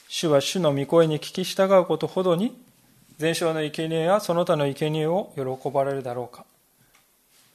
[0.08, 2.56] 主は主の御声に聞き従うことほどに、
[3.18, 6.44] 前哨の生贄やその他の生贄を喜ばれるだろうか。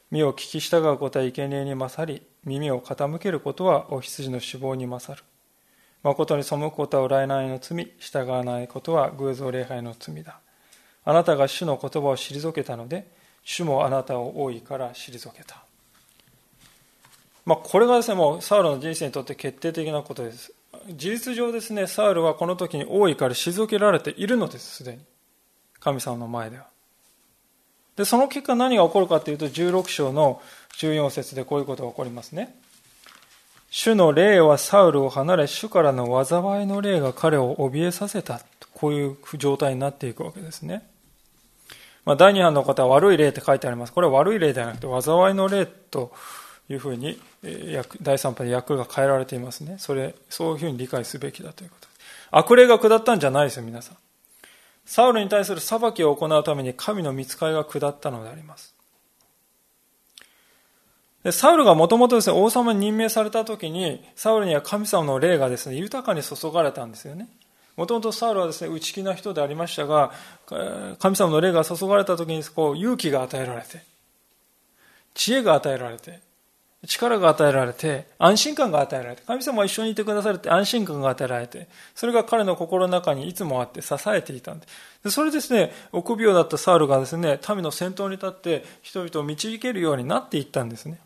[0.09, 5.23] 身を聞き従うことは生贄に勝り、耳を傾けることはお羊の死亡に勝る。
[6.01, 10.39] 誠に背くことは占いの罪、従わないことは偶像礼拝の罪だ。
[11.03, 13.05] あなたが主の言葉を退けたので、
[13.43, 15.63] 主もあなたを多いから退けた。
[17.45, 20.53] まあ、これがですね、もうサウルの人生にとって決定的なことです。
[20.87, 24.99] 事実上ですね、サウルはこの時に多いから退けられているのです、すでに。
[25.79, 26.67] 神様の前では。
[27.95, 30.41] で、その結果何が起こるかというと、16章の
[30.77, 32.55] 14節でこういうことが起こりますね。
[33.71, 38.41] 主の霊はサウルを離れ、主からの災いの霊が彼を怯えさせた。
[38.73, 40.87] こういう状態になっていくわけですね。
[42.05, 43.93] まあ、第2版の方は悪い霊って書いてあります。
[43.93, 46.13] これは悪い霊ではなくて、災いの霊と
[46.69, 47.19] いうふうに、
[48.01, 49.75] 第3版で訳が変えられていますね。
[49.77, 51.99] それ、そういうふうに理解すべきだということです。
[52.31, 53.97] 悪霊が下ったんじゃないですよ、皆さん。
[54.89, 58.73] サウルに対する裁きを行うために神の見つかりが下ったのであります。
[61.23, 67.29] でサウルがもともとですね、王様に任命された時に、サウルには神様の霊がですね、豊かに注がれたんですよね。
[67.77, 70.11] もともとサウルはですね、内気な人でありましたが、
[70.97, 73.83] 神様の霊が注がれた時にこう勇気が与えられて、
[75.13, 76.19] 知恵が与えられて、
[76.87, 84.67] 力が与えられて、安心感が与えられて、神様は一緒にいてくださるって安心感が与えられて、それが彼の心の中にいつもあって支えていたんで。
[85.03, 90.99] でそれですね、臆病だったサウルがですね、民の先頭に立って人々を導けるようになっていったんですね。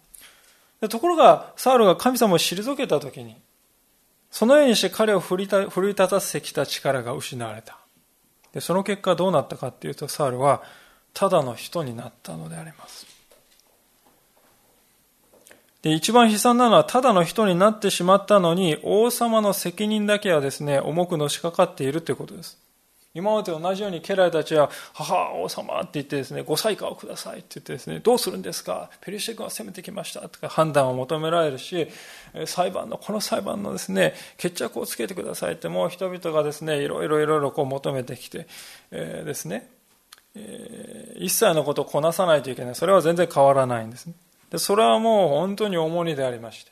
[0.80, 3.36] でところが、サウルが神様を退けたときに、
[4.30, 7.78] そのようにして彼を奮い立たせてきた力が失われた。
[8.52, 10.62] で、その結果どうなったかっていうと、サウルは
[11.14, 13.12] ただの人になったのであります。
[15.84, 22.58] で、一番悲惨なのは、ただの人になってしまったのに、王様の責任だけはですね、重くのしかかっているということです。
[23.13, 28.89] 今までと同じように家来たちは、母、王様って言ってですね、ご裁可をくださいって言ってですね、どうするんですか？
[29.02, 31.89] ペリシテ君は攻めてきましたとか判断を求められるし、
[32.48, 38.48] 裁判の、この裁判のですね、決着をつけてくださいってもう人々がですね、いろいろいろいろこう求めてきて、
[38.89, 39.69] えー、ですね、
[40.36, 42.76] えー、一切のことをこなさないといけない。
[42.76, 44.13] それは全然変わらないんですね。
[44.54, 46.72] でそれはもう本当に重荷でありまして。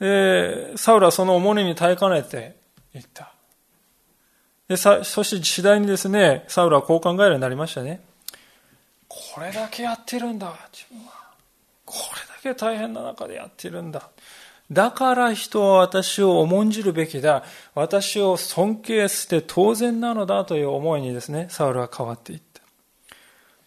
[0.00, 2.56] で、サウルはその重荷に耐えかねて
[2.94, 3.34] いった。
[4.66, 8.02] でさそして次第にですね、サウルはこう考えるようになりましたね。
[9.06, 11.12] これだけやってるんだ、自分は。
[11.84, 11.94] こ
[12.42, 14.08] れだけ大変な中でやってるんだ。
[14.72, 17.44] だから人は私を重んじるべきだ。
[17.74, 22.53] 私を尊敬して当然なのだという思いにですね、サウルは変わっていった。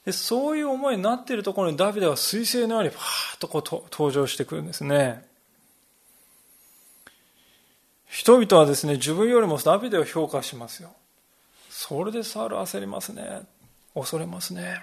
[0.08, 5.28] でそういう思いになっているところにダビデは彗星のようにパーッとこう登場してくるんですね。
[8.06, 10.93] 人々はですね、自分よりもダビデを評価しますよ。
[11.70, 13.41] それでサウル焦りますね。
[13.93, 14.82] 恐れますね。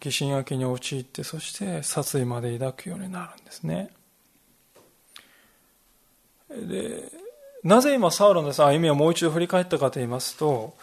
[0.00, 3.90] 疑心暗鬼に陥って、そして殺意まで抱くようになるんですね。
[6.48, 7.12] で、
[7.62, 10.74] なぜ今サウルの歩みをもう一度振り返ったかと言いますと、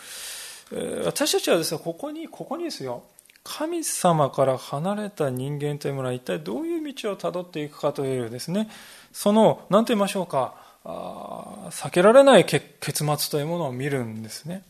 [1.04, 3.02] 私たちはですね、ここに、ここにですよ、
[3.44, 8.70] 神様から離れた人間というものは一体どういう道をたどっていくかというですね、
[9.12, 14.64] その、何と言いましょうか、あ避けられない結末というものを見るんですね。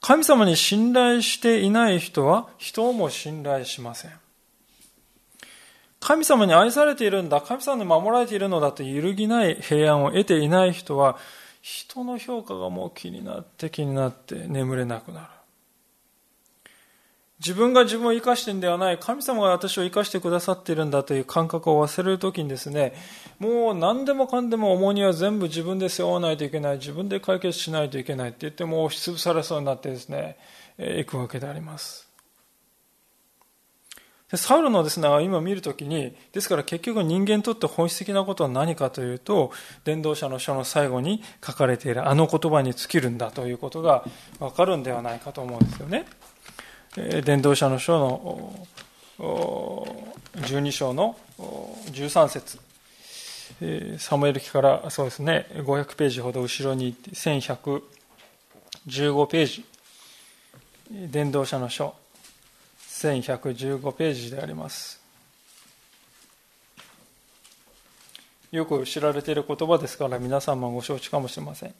[0.00, 4.12] 神様に信頼していない人は人をも信頼しません。
[5.98, 11.16] 神様に愛されているんだ、神様に守られているのだと揺るぎない平安を得ていない人は、
[11.62, 15.26] 人の評価がもう気になって気になって眠れなくなる。
[17.44, 22.94] 自分が自分を生かしてんではない、神様が私を生かしてくださっているんだという感覚を忘れるときにですね、
[23.38, 30.38] もう何でもかんでも重荷は全部自分で背負わないといけない、自分で解決しないといけないって言ってもう押しつぶされそうになってですね、
[30.78, 32.08] えー、行くわけであります。
[34.30, 39.52] でサウルのですね、今見るときに、ですから結局人間にとって本質的なことは何かというと、
[39.84, 44.02] 伝道者の書の最後に書かれているあの言葉に尽きるんだということが
[44.40, 46.06] わかるんではないかと思うんですよね。
[46.96, 48.66] 伝道者の書の
[50.36, 51.16] 12章の
[51.90, 52.58] 13節。
[53.98, 59.64] サムエル記からそうですね500ページほど後ろに行って1115ページ。
[60.90, 61.94] 伝道者の書
[62.88, 65.02] 1115ページであります。
[68.52, 71.74] よく知られている言葉ですから皆さんもご承知かもしれません。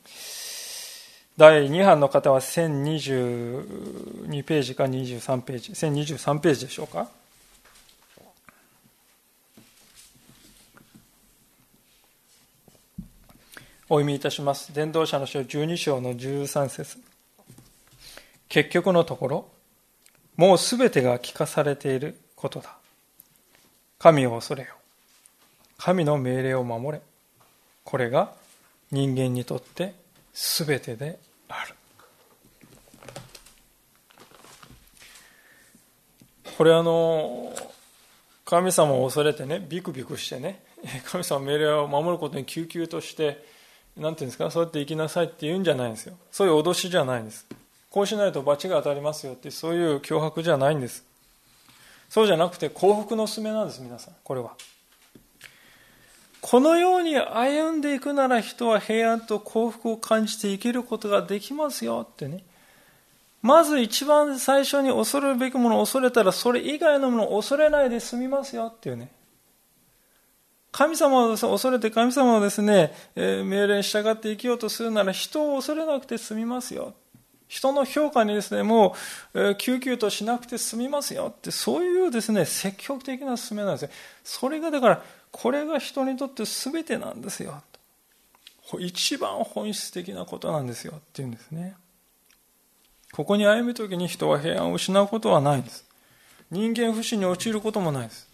[1.37, 7.09] 第2版の方は1022ページか23ページ、1023ページでしょうか？
[13.89, 14.73] お読みいたします。
[14.73, 16.99] 伝道者の書12章の13節
[18.47, 19.49] 結局のところ、
[20.37, 22.77] もうすべてが聞かされていることだ。
[23.99, 24.69] 神を恐れよ。
[25.77, 27.03] 神の命令を守れ。
[27.83, 28.31] これが
[28.89, 29.95] 人間にとって
[30.33, 31.75] すべてである。
[36.57, 37.53] これあの
[38.45, 40.63] 神様を恐れてねビクビクしてね
[41.05, 43.43] 神様命令を守ることに救急として
[43.97, 46.17] 何ていうんですかそうやって生きなさいって言うんじゃないんですよ。
[46.31, 47.45] そういう脅しじゃないんです。
[47.89, 51.03] こうしないと罰が当たりますよってそういう脅迫じゃないんです。
[52.09, 54.15] そうじゃなくて幸福のすめなんです皆さん。
[54.23, 54.55] これは。
[56.47, 62.43] このように歩んでいくなら人は平安と幸福を感じて生きることができますよってね。
[63.41, 69.09] まず一番最初に恐るべきものを恐れたらそれ以外のものを恐れないで済みますよっていうね。
[70.71, 76.93] 神様を恐れて神様をですね、命令に従って生きようとするなら人を恐れなくて済みますよ。
[77.47, 78.95] 人の評価にですね、も
[79.33, 83.89] う、救急としなくて済みますよって、そういうですね、積極的な進めなんですよ。
[84.23, 85.03] それがだから、
[85.37, 87.61] これが人にとって全てなんですよ。
[88.79, 90.93] 一番本質的なことなんですよ。
[90.95, 91.75] って言うんですね。
[93.11, 95.83] ここに歩むときに人は平安を失うことはないんです。
[96.51, 98.29] 人間不信に陥ることもないです。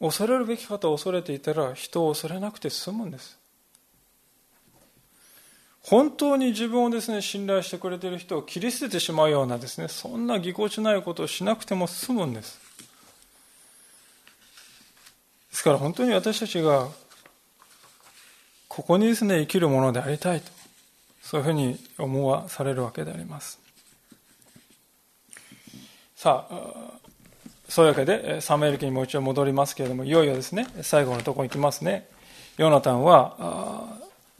[0.00, 3.38] 恐れるべき方を恐れていたら人を恐れなくて済むんです。
[5.82, 12.61] 本当に自分をですね、信頼してくれている人を切り捨ててしまうようなですね、そんなぎこちないことをしなくても済むんです。
[15.52, 16.88] ですから本当に私たちが
[18.68, 20.50] ここにですね生きるものでありたいと
[21.22, 23.60] そういうふうに思わされるわけであります。
[26.16, 27.00] さあ
[27.68, 32.08] そういうわけでサムエル記にもう一度戻りますけれどもいよいよですね最後のところに行きますね。
[32.56, 33.98] ヨナタンは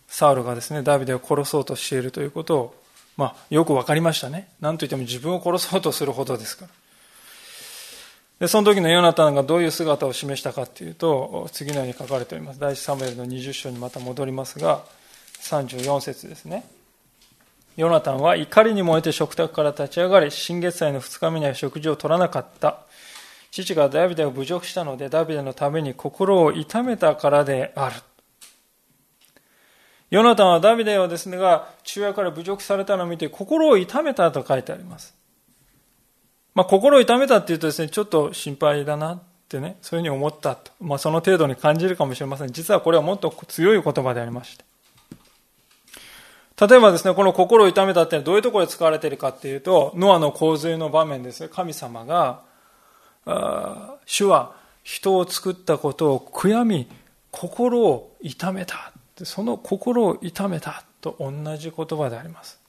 [0.08, 2.74] サウルがですねダビデを殺そうとしているということを、
[3.16, 4.48] まあ、よく分かりましたね。
[4.60, 6.81] 何といっても自分を殺そうとするほどですから。
[8.42, 12.58] でその時のヨナタンがどういう姿を示したかというと次のように書かれております。
[12.58, 14.82] 第一サムエルの20章にまた戻りますが
[15.42, 16.64] 34節ですね。
[17.76, 22.78] ヨナタンは怒りに燃えて食卓から立ち上がり新月祭の2日目には食事を取らなかった。
[23.52, 27.94] 父がダビデを侮辱したのでダビデのために心を痛めたからである。
[30.10, 35.21] ヨナタンはダビデをですねが父親から侮辱されたのを見て心を痛めたと書いてあります。
[36.54, 40.70] まあ、心を痛めたっていうとですね、ちょっと心配だなってね、そういうふうに思ったと。
[40.80, 42.52] まあ、その程度に感じるかもしれません。
[42.52, 44.64] 実はこれはもっと強い言葉でありまして。
[46.60, 52.42] 例えばですね、この心を痛めたってどういうところで使われているかっていうと、ノアの洪水の場面ですね、神様が、
[53.24, 56.88] あ主は人を作ったことを悔やみ、
[57.30, 58.92] 心を痛めた。
[59.24, 62.61] その心を痛めたと同じ言葉であります。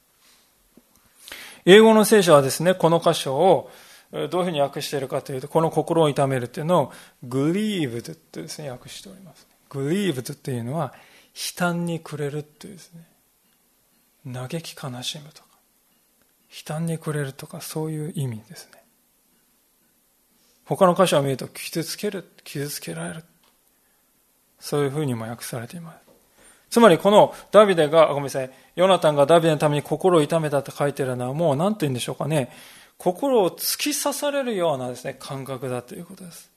[1.66, 3.72] 英語の聖書はですね、この箇所を
[4.12, 6.94] どういうふうに訳しているかというと、この心を痛めるというのを
[7.26, 9.48] grieved とですね、訳しております。
[9.70, 10.94] grieved というのは、
[11.34, 13.08] 悲嘆に暮れるというですね、
[14.32, 15.48] 嘆き悲しむとか、
[16.52, 18.84] 悲嘆に暮れるとか、そういう意味ですね。
[20.66, 23.24] 他の箇所を見ると、傷つける、傷つけられる。
[24.60, 26.03] そういうふうにも訳されています。
[26.74, 32.52] つまりこのダビデが、ごめんなさい、ヨナタンがダビデのために心を痛めたと書いてるのはもう何て言うんでしょうかね、
[32.98, 36.50] 心を突き刺されるようなですね、感覚だということです。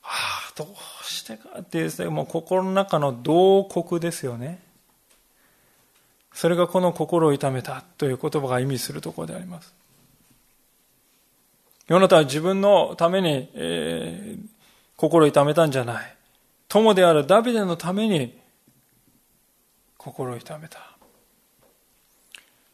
[0.00, 4.62] はあ、どうしてかってですね、もう心の中の洞窟ですよね。
[6.32, 9.74] それがこの心を痛めたという言葉が意味するところであります。
[11.86, 14.46] ヨナタンは自分のために、えー、
[14.96, 16.16] 心を痛めたんじゃない。
[16.68, 18.40] 友であるダビデのために
[20.02, 20.78] 心を痛めた。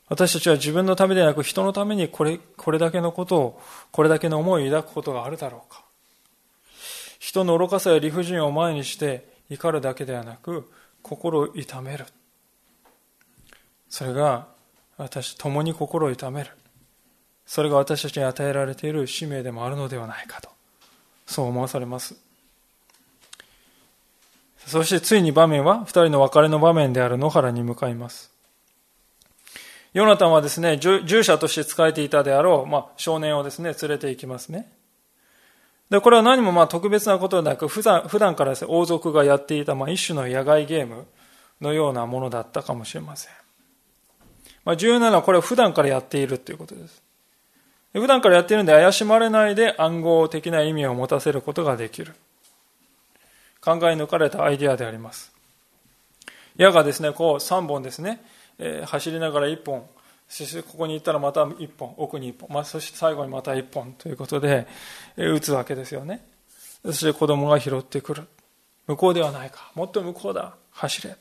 [0.09, 3.63] 私たちは自分のためでなく人のためにこれこれだけのことを、
[3.93, 5.85] これだけの思いを抱くことがあるだろうか。
[7.19, 10.71] 人の愚かさや理不尽を前にして怒るだけではなく、
[11.03, 12.07] 心を痛める。
[13.91, 14.49] それが
[14.97, 16.51] 私、共に心を痛める。
[17.45, 20.49] それが私たちに与えられている使命でもあるのではないかと、
[21.27, 22.28] そう思わされます。
[24.69, 28.31] そしてついに場面は、二人の別れの場面である野原に向かいます。
[29.95, 34.71] ヨナタンはですね、従者として仕えていたであろう、まあ、少年をですね、連れて行きますね。
[35.89, 41.07] で、これは何もまあ特別なことではなく、普段普段からですね、王族がやっていたまあ一種の野外ゲーム
[41.63, 43.33] のようなものだったかもしれません。
[44.67, 47.03] まあ、重要なのはこれを普段からやっているということです。
[47.95, 52.13] 普段からやっているので怪しまれないで暗号的な意味を持たせることができる。
[53.69, 55.31] 考え抜かれたアイデアであります。
[56.57, 58.25] 矢がですね、こう3本ですね、
[58.59, 59.87] えー、走りながら1本、
[60.27, 64.67] そしてここに行ったらまた1本、奥に1本、まあ、そして最後にまた1本ということで、
[65.19, 66.27] えー、打つわけですよね。
[66.83, 68.27] そして子供が拾ってくる。
[68.87, 69.71] 向こうではないか。
[69.75, 70.57] もっと向こうだ。
[70.71, 71.17] 走れ。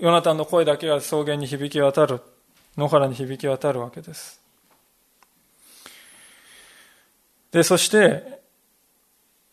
[0.00, 2.20] ヨナタンの声だけが草原に響き渡る。
[2.76, 4.40] 野原に響き渡るわけです。
[7.52, 8.37] で、そして、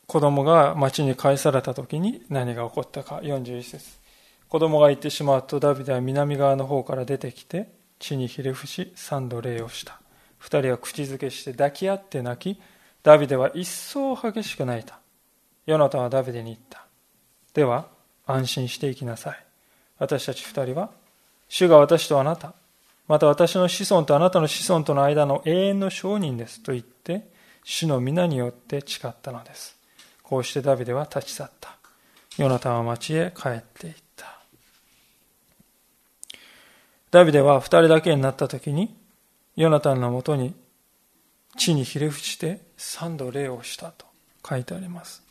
[0.07, 3.21] 子供が町に返された時に何が起こったか。
[3.23, 4.05] 41節。
[4.47, 9.99] 子供が行ってしまうとダビデは南側の方から出てきて地にひれ伏し三度礼をした。
[10.37, 12.61] 二人は口づけして抱き合って泣き
[13.01, 14.99] ダビデは一層激しく泣いた。
[15.65, 16.85] ヨナタはダビデに言った。
[17.53, 17.87] では
[18.27, 19.45] 安心していきなさい。
[19.97, 20.91] 私たち二人は
[21.49, 22.53] 主が私とあなた。
[23.07, 27.27] また私の子孫とあなたの子孫との間の永遠の証人ですと言って
[27.63, 29.77] 主の皆によって誓ったのです。
[30.27, 31.77] こうしてダビデは立ち去った。
[32.37, 34.39] ヨナタンは町へ帰っていった。
[37.11, 38.97] ダビデは二人だけになった時に、
[39.55, 40.55] ヨナタンのもとに
[41.55, 44.07] 地にひれ伏して三度礼をしたと
[44.47, 45.23] 書いてあります。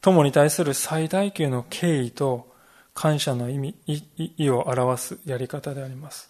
[0.00, 2.50] 友に対する最大級の敬意と
[2.94, 3.74] 感謝の意味、
[4.16, 6.29] 意を表すやり方であります。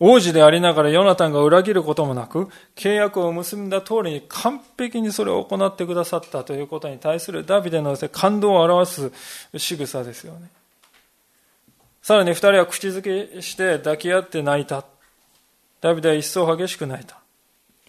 [0.00, 9.12] 王子でありながらヨナタンが裏切ることもなく、契約を結んだ通りに完璧にそれを行ってくださったということに対するダビデの感動を表す
[9.56, 10.48] 仕草ですよね。
[12.00, 14.84] さらに二人は口づけして抱き合って泣いた。
[15.80, 17.18] ダビデは一層激しく泣いた。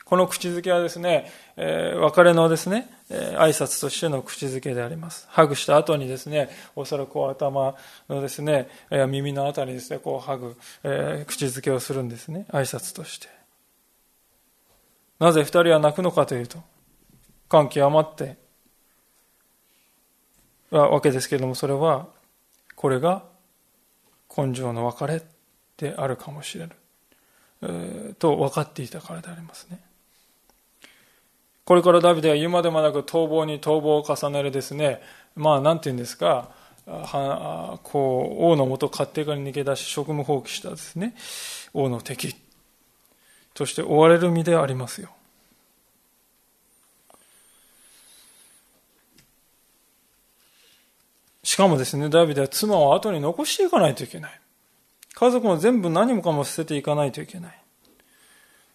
[0.09, 5.27] この口づけはですね、えー、別れのですね、えー、挨拶としての口づけであります。
[5.29, 7.75] ハグした後にですね、おそらく頭
[8.09, 13.27] のですね、えー、耳のあたりですね、こうハグ、えー、口づけをするんですね、挨拶として。
[15.19, 16.57] なぜ二人は泣くのかというと、
[17.47, 18.37] 感極まって、
[20.71, 22.07] わけですけれども、それは、
[22.75, 23.25] これが
[24.35, 25.21] 根性の別れ
[25.77, 26.71] であるかもしれる、
[27.61, 29.79] えー、と分かっていたからでありますね。
[31.69, 35.03] これからダビデは言うまでもなく逃亡に逃亡を重ねるですね、
[35.35, 36.49] まあ、なんて言うんですか、
[36.87, 41.13] はこう、王のもと勝手に逃げ出し、職務放棄したですね、
[41.75, 42.35] 王の敵
[43.53, 45.09] として追われる身でありますよ。
[51.43, 54.41] しかもですね、ダビデは妻を後に残していかないといけない。
[55.13, 57.58] 家族も全部何もかも捨てていかないといけない。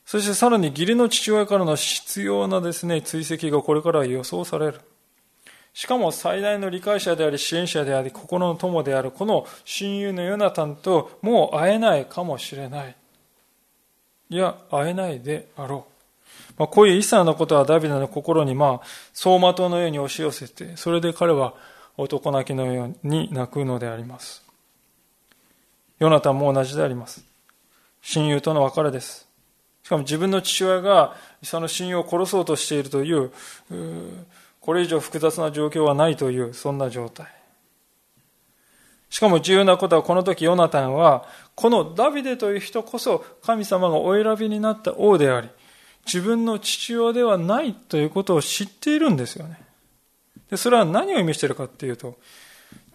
[0.04, 4.80] そしてさらに義理の父親からの必要なですね、追跡がこれから予想される。
[5.72, 12.96] しかも最大の理解者であり支援者であり心の友であるこの親友のヨナタンともう会えないかもしれない。
[14.30, 15.94] いや、会えないであろう。
[16.58, 18.78] まあ、こういう一切のことはダビデの心にまあ
[19.12, 21.54] 走馬灯のように押し寄せて、それで彼は
[21.96, 24.44] 男泣きのように泣くのであります。
[25.98, 27.24] ヨナタンも同じであります。
[28.02, 29.23] 親友との別れです。
[29.84, 33.30] しかも自分の父親がその親友を殺そうとしているという、
[34.60, 37.26] これ以上複雑な状況はないという、そんな状態。
[39.10, 45.50] しかも重要なことはこの時ヨナタンは、このダビデという人こそ神様がお選びになった王であり、
[46.06, 49.60] 自分の父親ではないということを知っているんですよね。
[50.50, 52.18] でそれは何を意味しているかっていうと、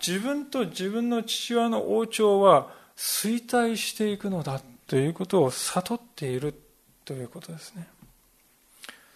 [0.06, 6.54] 自分と自分の父親の王朝は衰退していくのだということを悟っている
[7.10, 7.88] ということですね。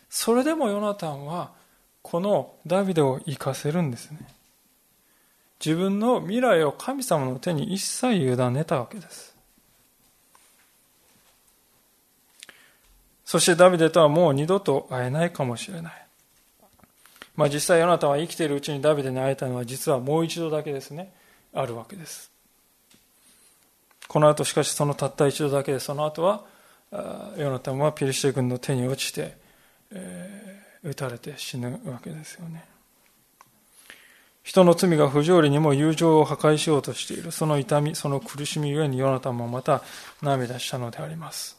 [0.10, 1.52] それでもヨナタンは
[2.02, 4.18] このダビデを生かせるんですね。
[5.64, 9.36] 自分の未来を神様の手に一切委ねたわけです。
[13.26, 16.06] そしてダビデとはもう二度と会えないかもしれない。
[17.36, 21.14] まあ実際ヨナタンは生きているうちにダビデに会えたのは実はもう一度だけですね、
[21.54, 22.32] あるわけです。
[24.08, 26.52] この後しかしそのたった一度だけでその後は
[27.38, 29.36] ヨナタンはピリシテ軍の手に落ちて、
[29.92, 32.66] えー、撃たれて死ぬわけですよね。
[34.44, 37.32] 人の罪が不条理にも友情を破壊しようとしている。
[37.32, 39.82] その痛み、その苦しみゆえにヨナタンもまた
[40.22, 41.58] 涙したのであります。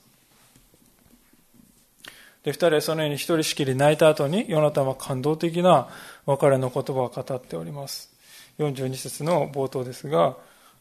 [2.44, 5.88] で、二人はそのように一人しきり泣いた後に、ヨナタンは感動的な
[6.26, 8.12] 別れの言葉を語っております。
[8.58, 10.36] 42節の冒頭ですが、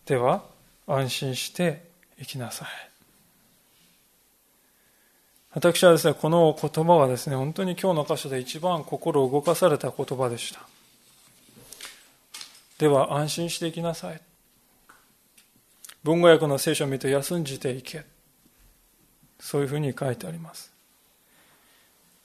[0.06, 0.44] では、
[0.86, 1.86] 安心して
[2.20, 2.93] 生きなさい。
[5.54, 10.62] 私はですね、この言葉はですね、本当に今日の箇所で一番心を動かされた言葉でした。
[12.80, 14.22] では安心していきなさい。
[16.04, 18.04] 文語訳の聖書を見て休んじていけ。
[19.40, 20.74] そういうふうに書いてあります。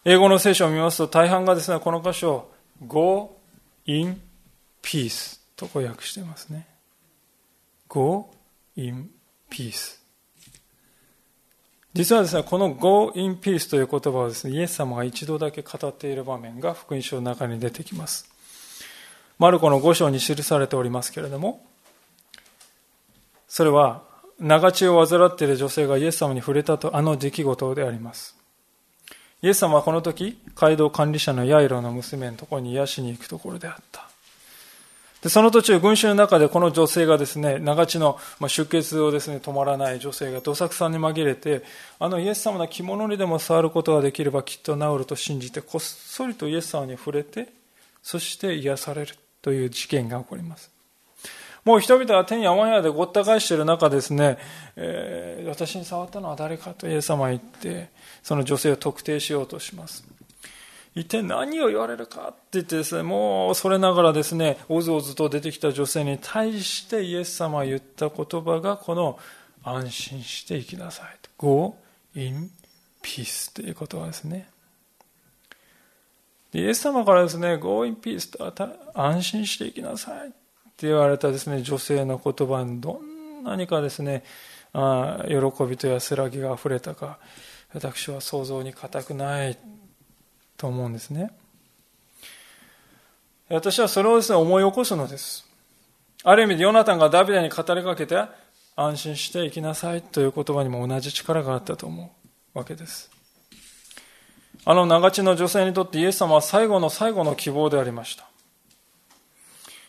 [0.06, 2.54] 英語の聖書を見ますと大半がですね、この箇所を
[2.86, 3.36] Go
[3.84, 4.18] in
[4.82, 6.66] peace とこう訳していますね。
[7.88, 8.30] Go
[8.74, 9.10] in
[9.50, 9.97] peace
[11.98, 18.30] 実はですね、この Go in peace という言葉はですね、イエス様が一度だけ語っている場面が福音書の中に出てきます。
[19.36, 21.66] マルコの5章に記されておりますけれども、
[23.48, 24.04] それは
[24.38, 28.36] 長血を患っている女性がイエス様に触れたとあの出来事であります。
[29.42, 34.07] イエス様はこの時、街道管理者のヤイロの娘のところに癒しに行くところであった。
[35.22, 41.62] で、その途中、群衆の中でこの女性がですね、長血の、出血をですね、止まらない女性がどさくさに紛れて、
[41.98, 47.48] あのイエス様の着物にでも触ることができればきっと治ると信じて、こっそりとイエス様に触れて、
[48.02, 50.70] そして癒されるという事件が起こります。
[51.64, 54.38] もう人々は天やわやでごった返している中ですね、
[54.76, 57.90] えー、私に触ったのは誰かとイエス様は言って、
[58.22, 60.04] その女性を特定しようとします。
[60.98, 69.18] 一体何を言われるかって言ってですね、もうそれながらですね、おずおずと出てきた女性に対してイエス様が言った言葉がこの
[69.62, 71.06] 安心して生きなさい。
[71.38, 71.76] Go
[72.16, 72.50] in
[73.00, 74.48] peace という言葉ですね。
[76.52, 80.30] イエス様からですね、Go in peace と安心して生きなさいっ
[80.76, 84.24] て言われたですね、女性の言葉にどんなにかですね、
[84.72, 87.18] あ喜びと安らぎがあふれたか
[87.72, 89.58] 私は想像に難くない
[90.58, 91.30] と思うんですね。
[93.48, 95.46] 私はそれをですね思い起こすのです。
[96.24, 98.22] ある意味でヨナタンがダビデに語りかけて
[98.76, 102.12] 安心して生きなさいという言葉にも同じ力があったと思
[102.54, 103.10] うわけです。
[104.64, 108.28] あの長地の女性にとってイエス様は最後の最後の希望でありました。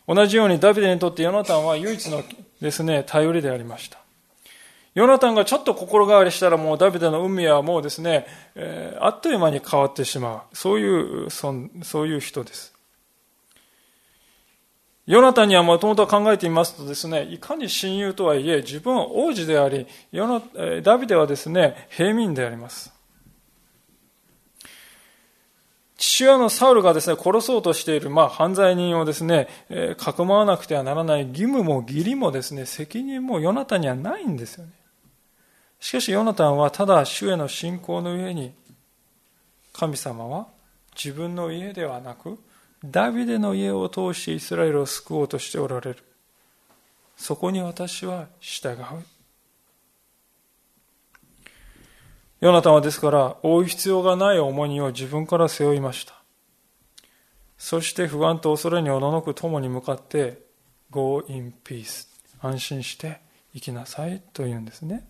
[0.07, 2.23] 同じようにダビデにとってヨナタンは唯一の
[2.61, 3.99] ですね、頼りでありました。
[4.99, 10.55] ヨナタンがちょっと心変わりしたらもうダビデの運命はもうですね、えー、あっという間に変わってしまう。
[10.57, 12.73] そういう、そそういう人です。
[15.05, 20.41] ヨナタンにはもともと考えてみますとですね、いかに親友とはいえ、自分は王子であり、ヨナ
[20.81, 22.93] ダビデはですね、平民であります。
[25.95, 34.78] 父親のサウルがですね、殺そうとしている、まあ、犯罪人をですね、えー、かくまわなくてはならない義務も義理もですね、責任もヨナタンにはないんですよね。
[35.79, 38.53] しかしヨナタンはただ主への信仰の上に、
[39.73, 40.47] 神様は
[40.95, 42.37] 自分の家ではなく、
[42.83, 46.03] ダビデの家を通してイスラエルを救おうとしておられる。
[47.17, 49.05] そこに私は従う。
[52.41, 56.13] ヨナタンはですから、追う必要がない重荷を自分から背負いました。
[57.57, 60.41] そして不安と恐れにおののく友に向かって、
[60.91, 62.07] Go in peace
[62.41, 63.19] 安心して
[63.53, 65.08] 生きなさいと言うんですね。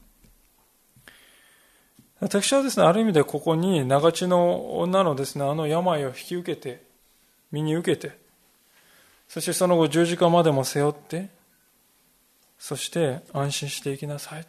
[2.19, 6.83] 私はですね、ある意味でここに長地の女のですね、あの病を引き受けて、
[7.51, 8.17] 身に受けて、
[9.27, 11.29] そしてその後十字架までも背負って、
[12.57, 14.45] そして安心して生きなさい。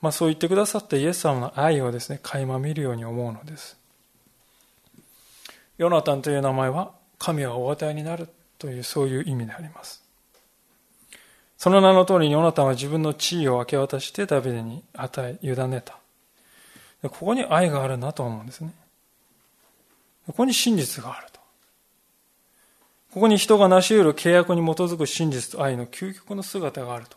[0.00, 3.76] まあ、そう言ってくださったイエス様の愛をですね、垣間見るように思うのです。
[5.78, 8.28] ヨナタンという名前は、神はお与えになる
[8.58, 10.02] というそういう意味であります。
[11.56, 16.01] その名の通りにヨナタンは自分の地位を明け渡してダビデに与え、委ねた。
[17.02, 18.72] ここに愛があるなと思うんですね。
[20.26, 21.40] ここに真実があると。
[23.12, 27.16] ここに人が成し得る契約に基づく真実と愛の究極の姿があると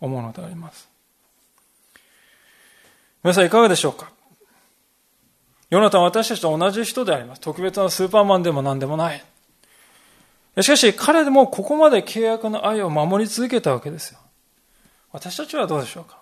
[0.00, 0.88] 思うのであります。
[3.22, 4.12] 皆さんいかがでしょうか？
[5.70, 7.40] ヨナタは私たちと同じ人であります。
[7.40, 9.24] 特別なスーパーマンでも何でもない。
[10.60, 14.20] しかし彼でもここまで契約の愛を守り続けたわけですよ。
[15.10, 16.18] 私たちはどうでしょうか？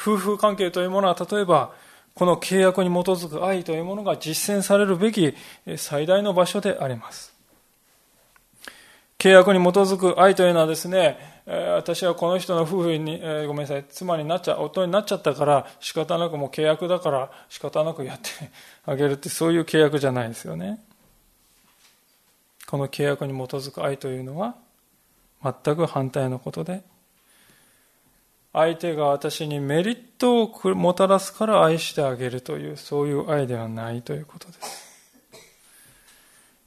[0.00, 1.72] 夫婦関係というものは例えば
[2.14, 5.34] この契約に基づく愛というものが実践されるべき
[5.76, 7.34] 最大の場所であります。
[9.18, 18.30] 契約に基づく愛というのはですね、私はこの人の夫婦に、えごめんなさい、妻になっちゃ、夫になっちゃったから仕方なくもう契約だから仕方なくやって
[18.86, 20.80] あげるってそういう契約じゃないですよね。
[22.66, 24.54] この契約に基づく愛というのは
[25.42, 26.82] 全く反対のことで、
[28.52, 34.90] 相手が私にメリットをもたらすから愛してあげるという、そういう愛ではないということです。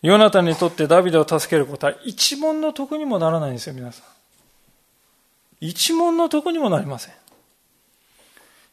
[0.02, 4.06] ヨナタにとってダビデを助けることは一問の得にもならないんですよ、皆さん。
[5.62, 7.14] 一問の得にもなりません。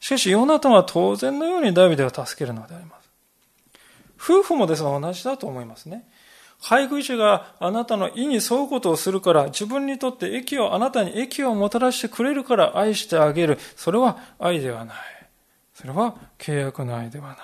[0.01, 3.09] しかし、ヨナタは当然のようにダビデを助けるのであります。
[4.19, 6.09] 夫婦もですが同じだと思いますね。
[6.61, 13.57] 配偶者があなたの意に沿うことをするから、自分にとって益を、あなたに益をもたらしてくれるから愛してあげる。
[13.75, 14.97] それは愛ではない。
[15.73, 17.37] それは契約の愛ではない。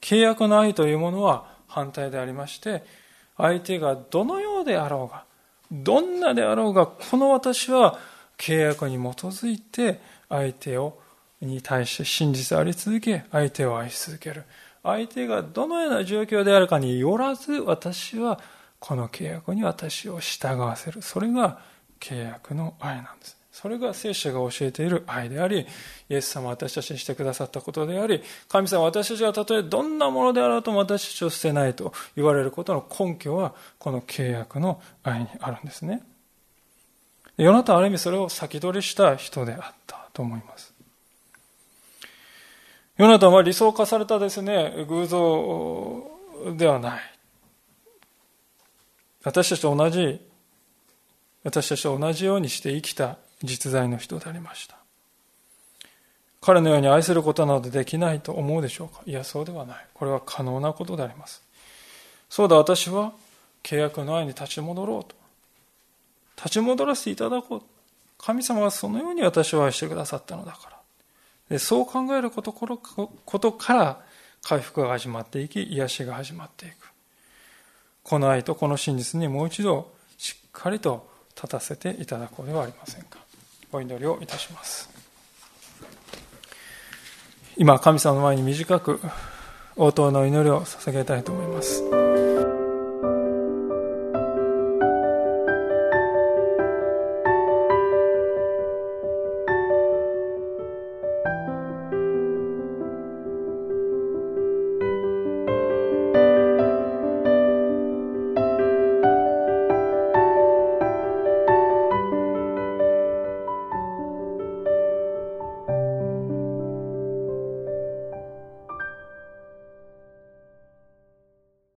[0.00, 2.82] 契約の愛というものは反対でありまして、
[3.36, 5.24] 相手がどのようであろうが、
[5.70, 7.98] どんなであろうが、この私は
[8.38, 10.98] 契約に基づいて相手を
[11.40, 14.44] に対して真実あり続け、相手を愛し続ける。
[14.84, 18.38] 相手がどのような状況であるかによらず、私は
[18.78, 21.00] この契約に私を従わせる。
[21.00, 21.58] それが
[21.98, 23.36] 契約の愛なんです。
[23.50, 25.66] それが聖書が教えている愛であり、イ
[26.14, 36.02] エス様は私たちにしてくださったことであり、神様は私たちがたとえどんなものであろうとも私たちを捨てないと言われることの根拠は、この契約の愛にあるんですね。
[37.38, 40.73] ヨナタンある意味それを先取りした人であったと思います。
[42.96, 46.10] ヨナタンは理想化されたですね、偶像
[46.56, 47.00] ではない。
[49.24, 50.20] 私たちと同じ、
[51.42, 54.76] 私たちと同じようにして生きた実在の人でありました。
[56.40, 59.02] 彼のように愛することなどできないと思うでしょうか？
[59.06, 59.86] いや、そうではない。
[59.94, 61.42] これは可能なことであります。
[62.28, 63.12] そうだ、私は
[63.62, 65.16] 契約の愛に立ち戻ろうと。
[66.36, 67.62] 立ち戻らせていただこう。
[68.18, 70.73] 神様はそのように私を愛してくださったのだから。
[71.58, 74.00] そう考えることことから
[74.42, 76.90] 回復が始まっていき、癒しが始まっていく。
[78.02, 83.24] この愛とこの真実にもう一度しっかりと立たせていただこうではありませんか。
[83.74, 84.88] お祈りをいたします
[87.56, 89.00] 今神様の前に短く
[89.76, 92.13] 応答の祈りを捧げたいと思います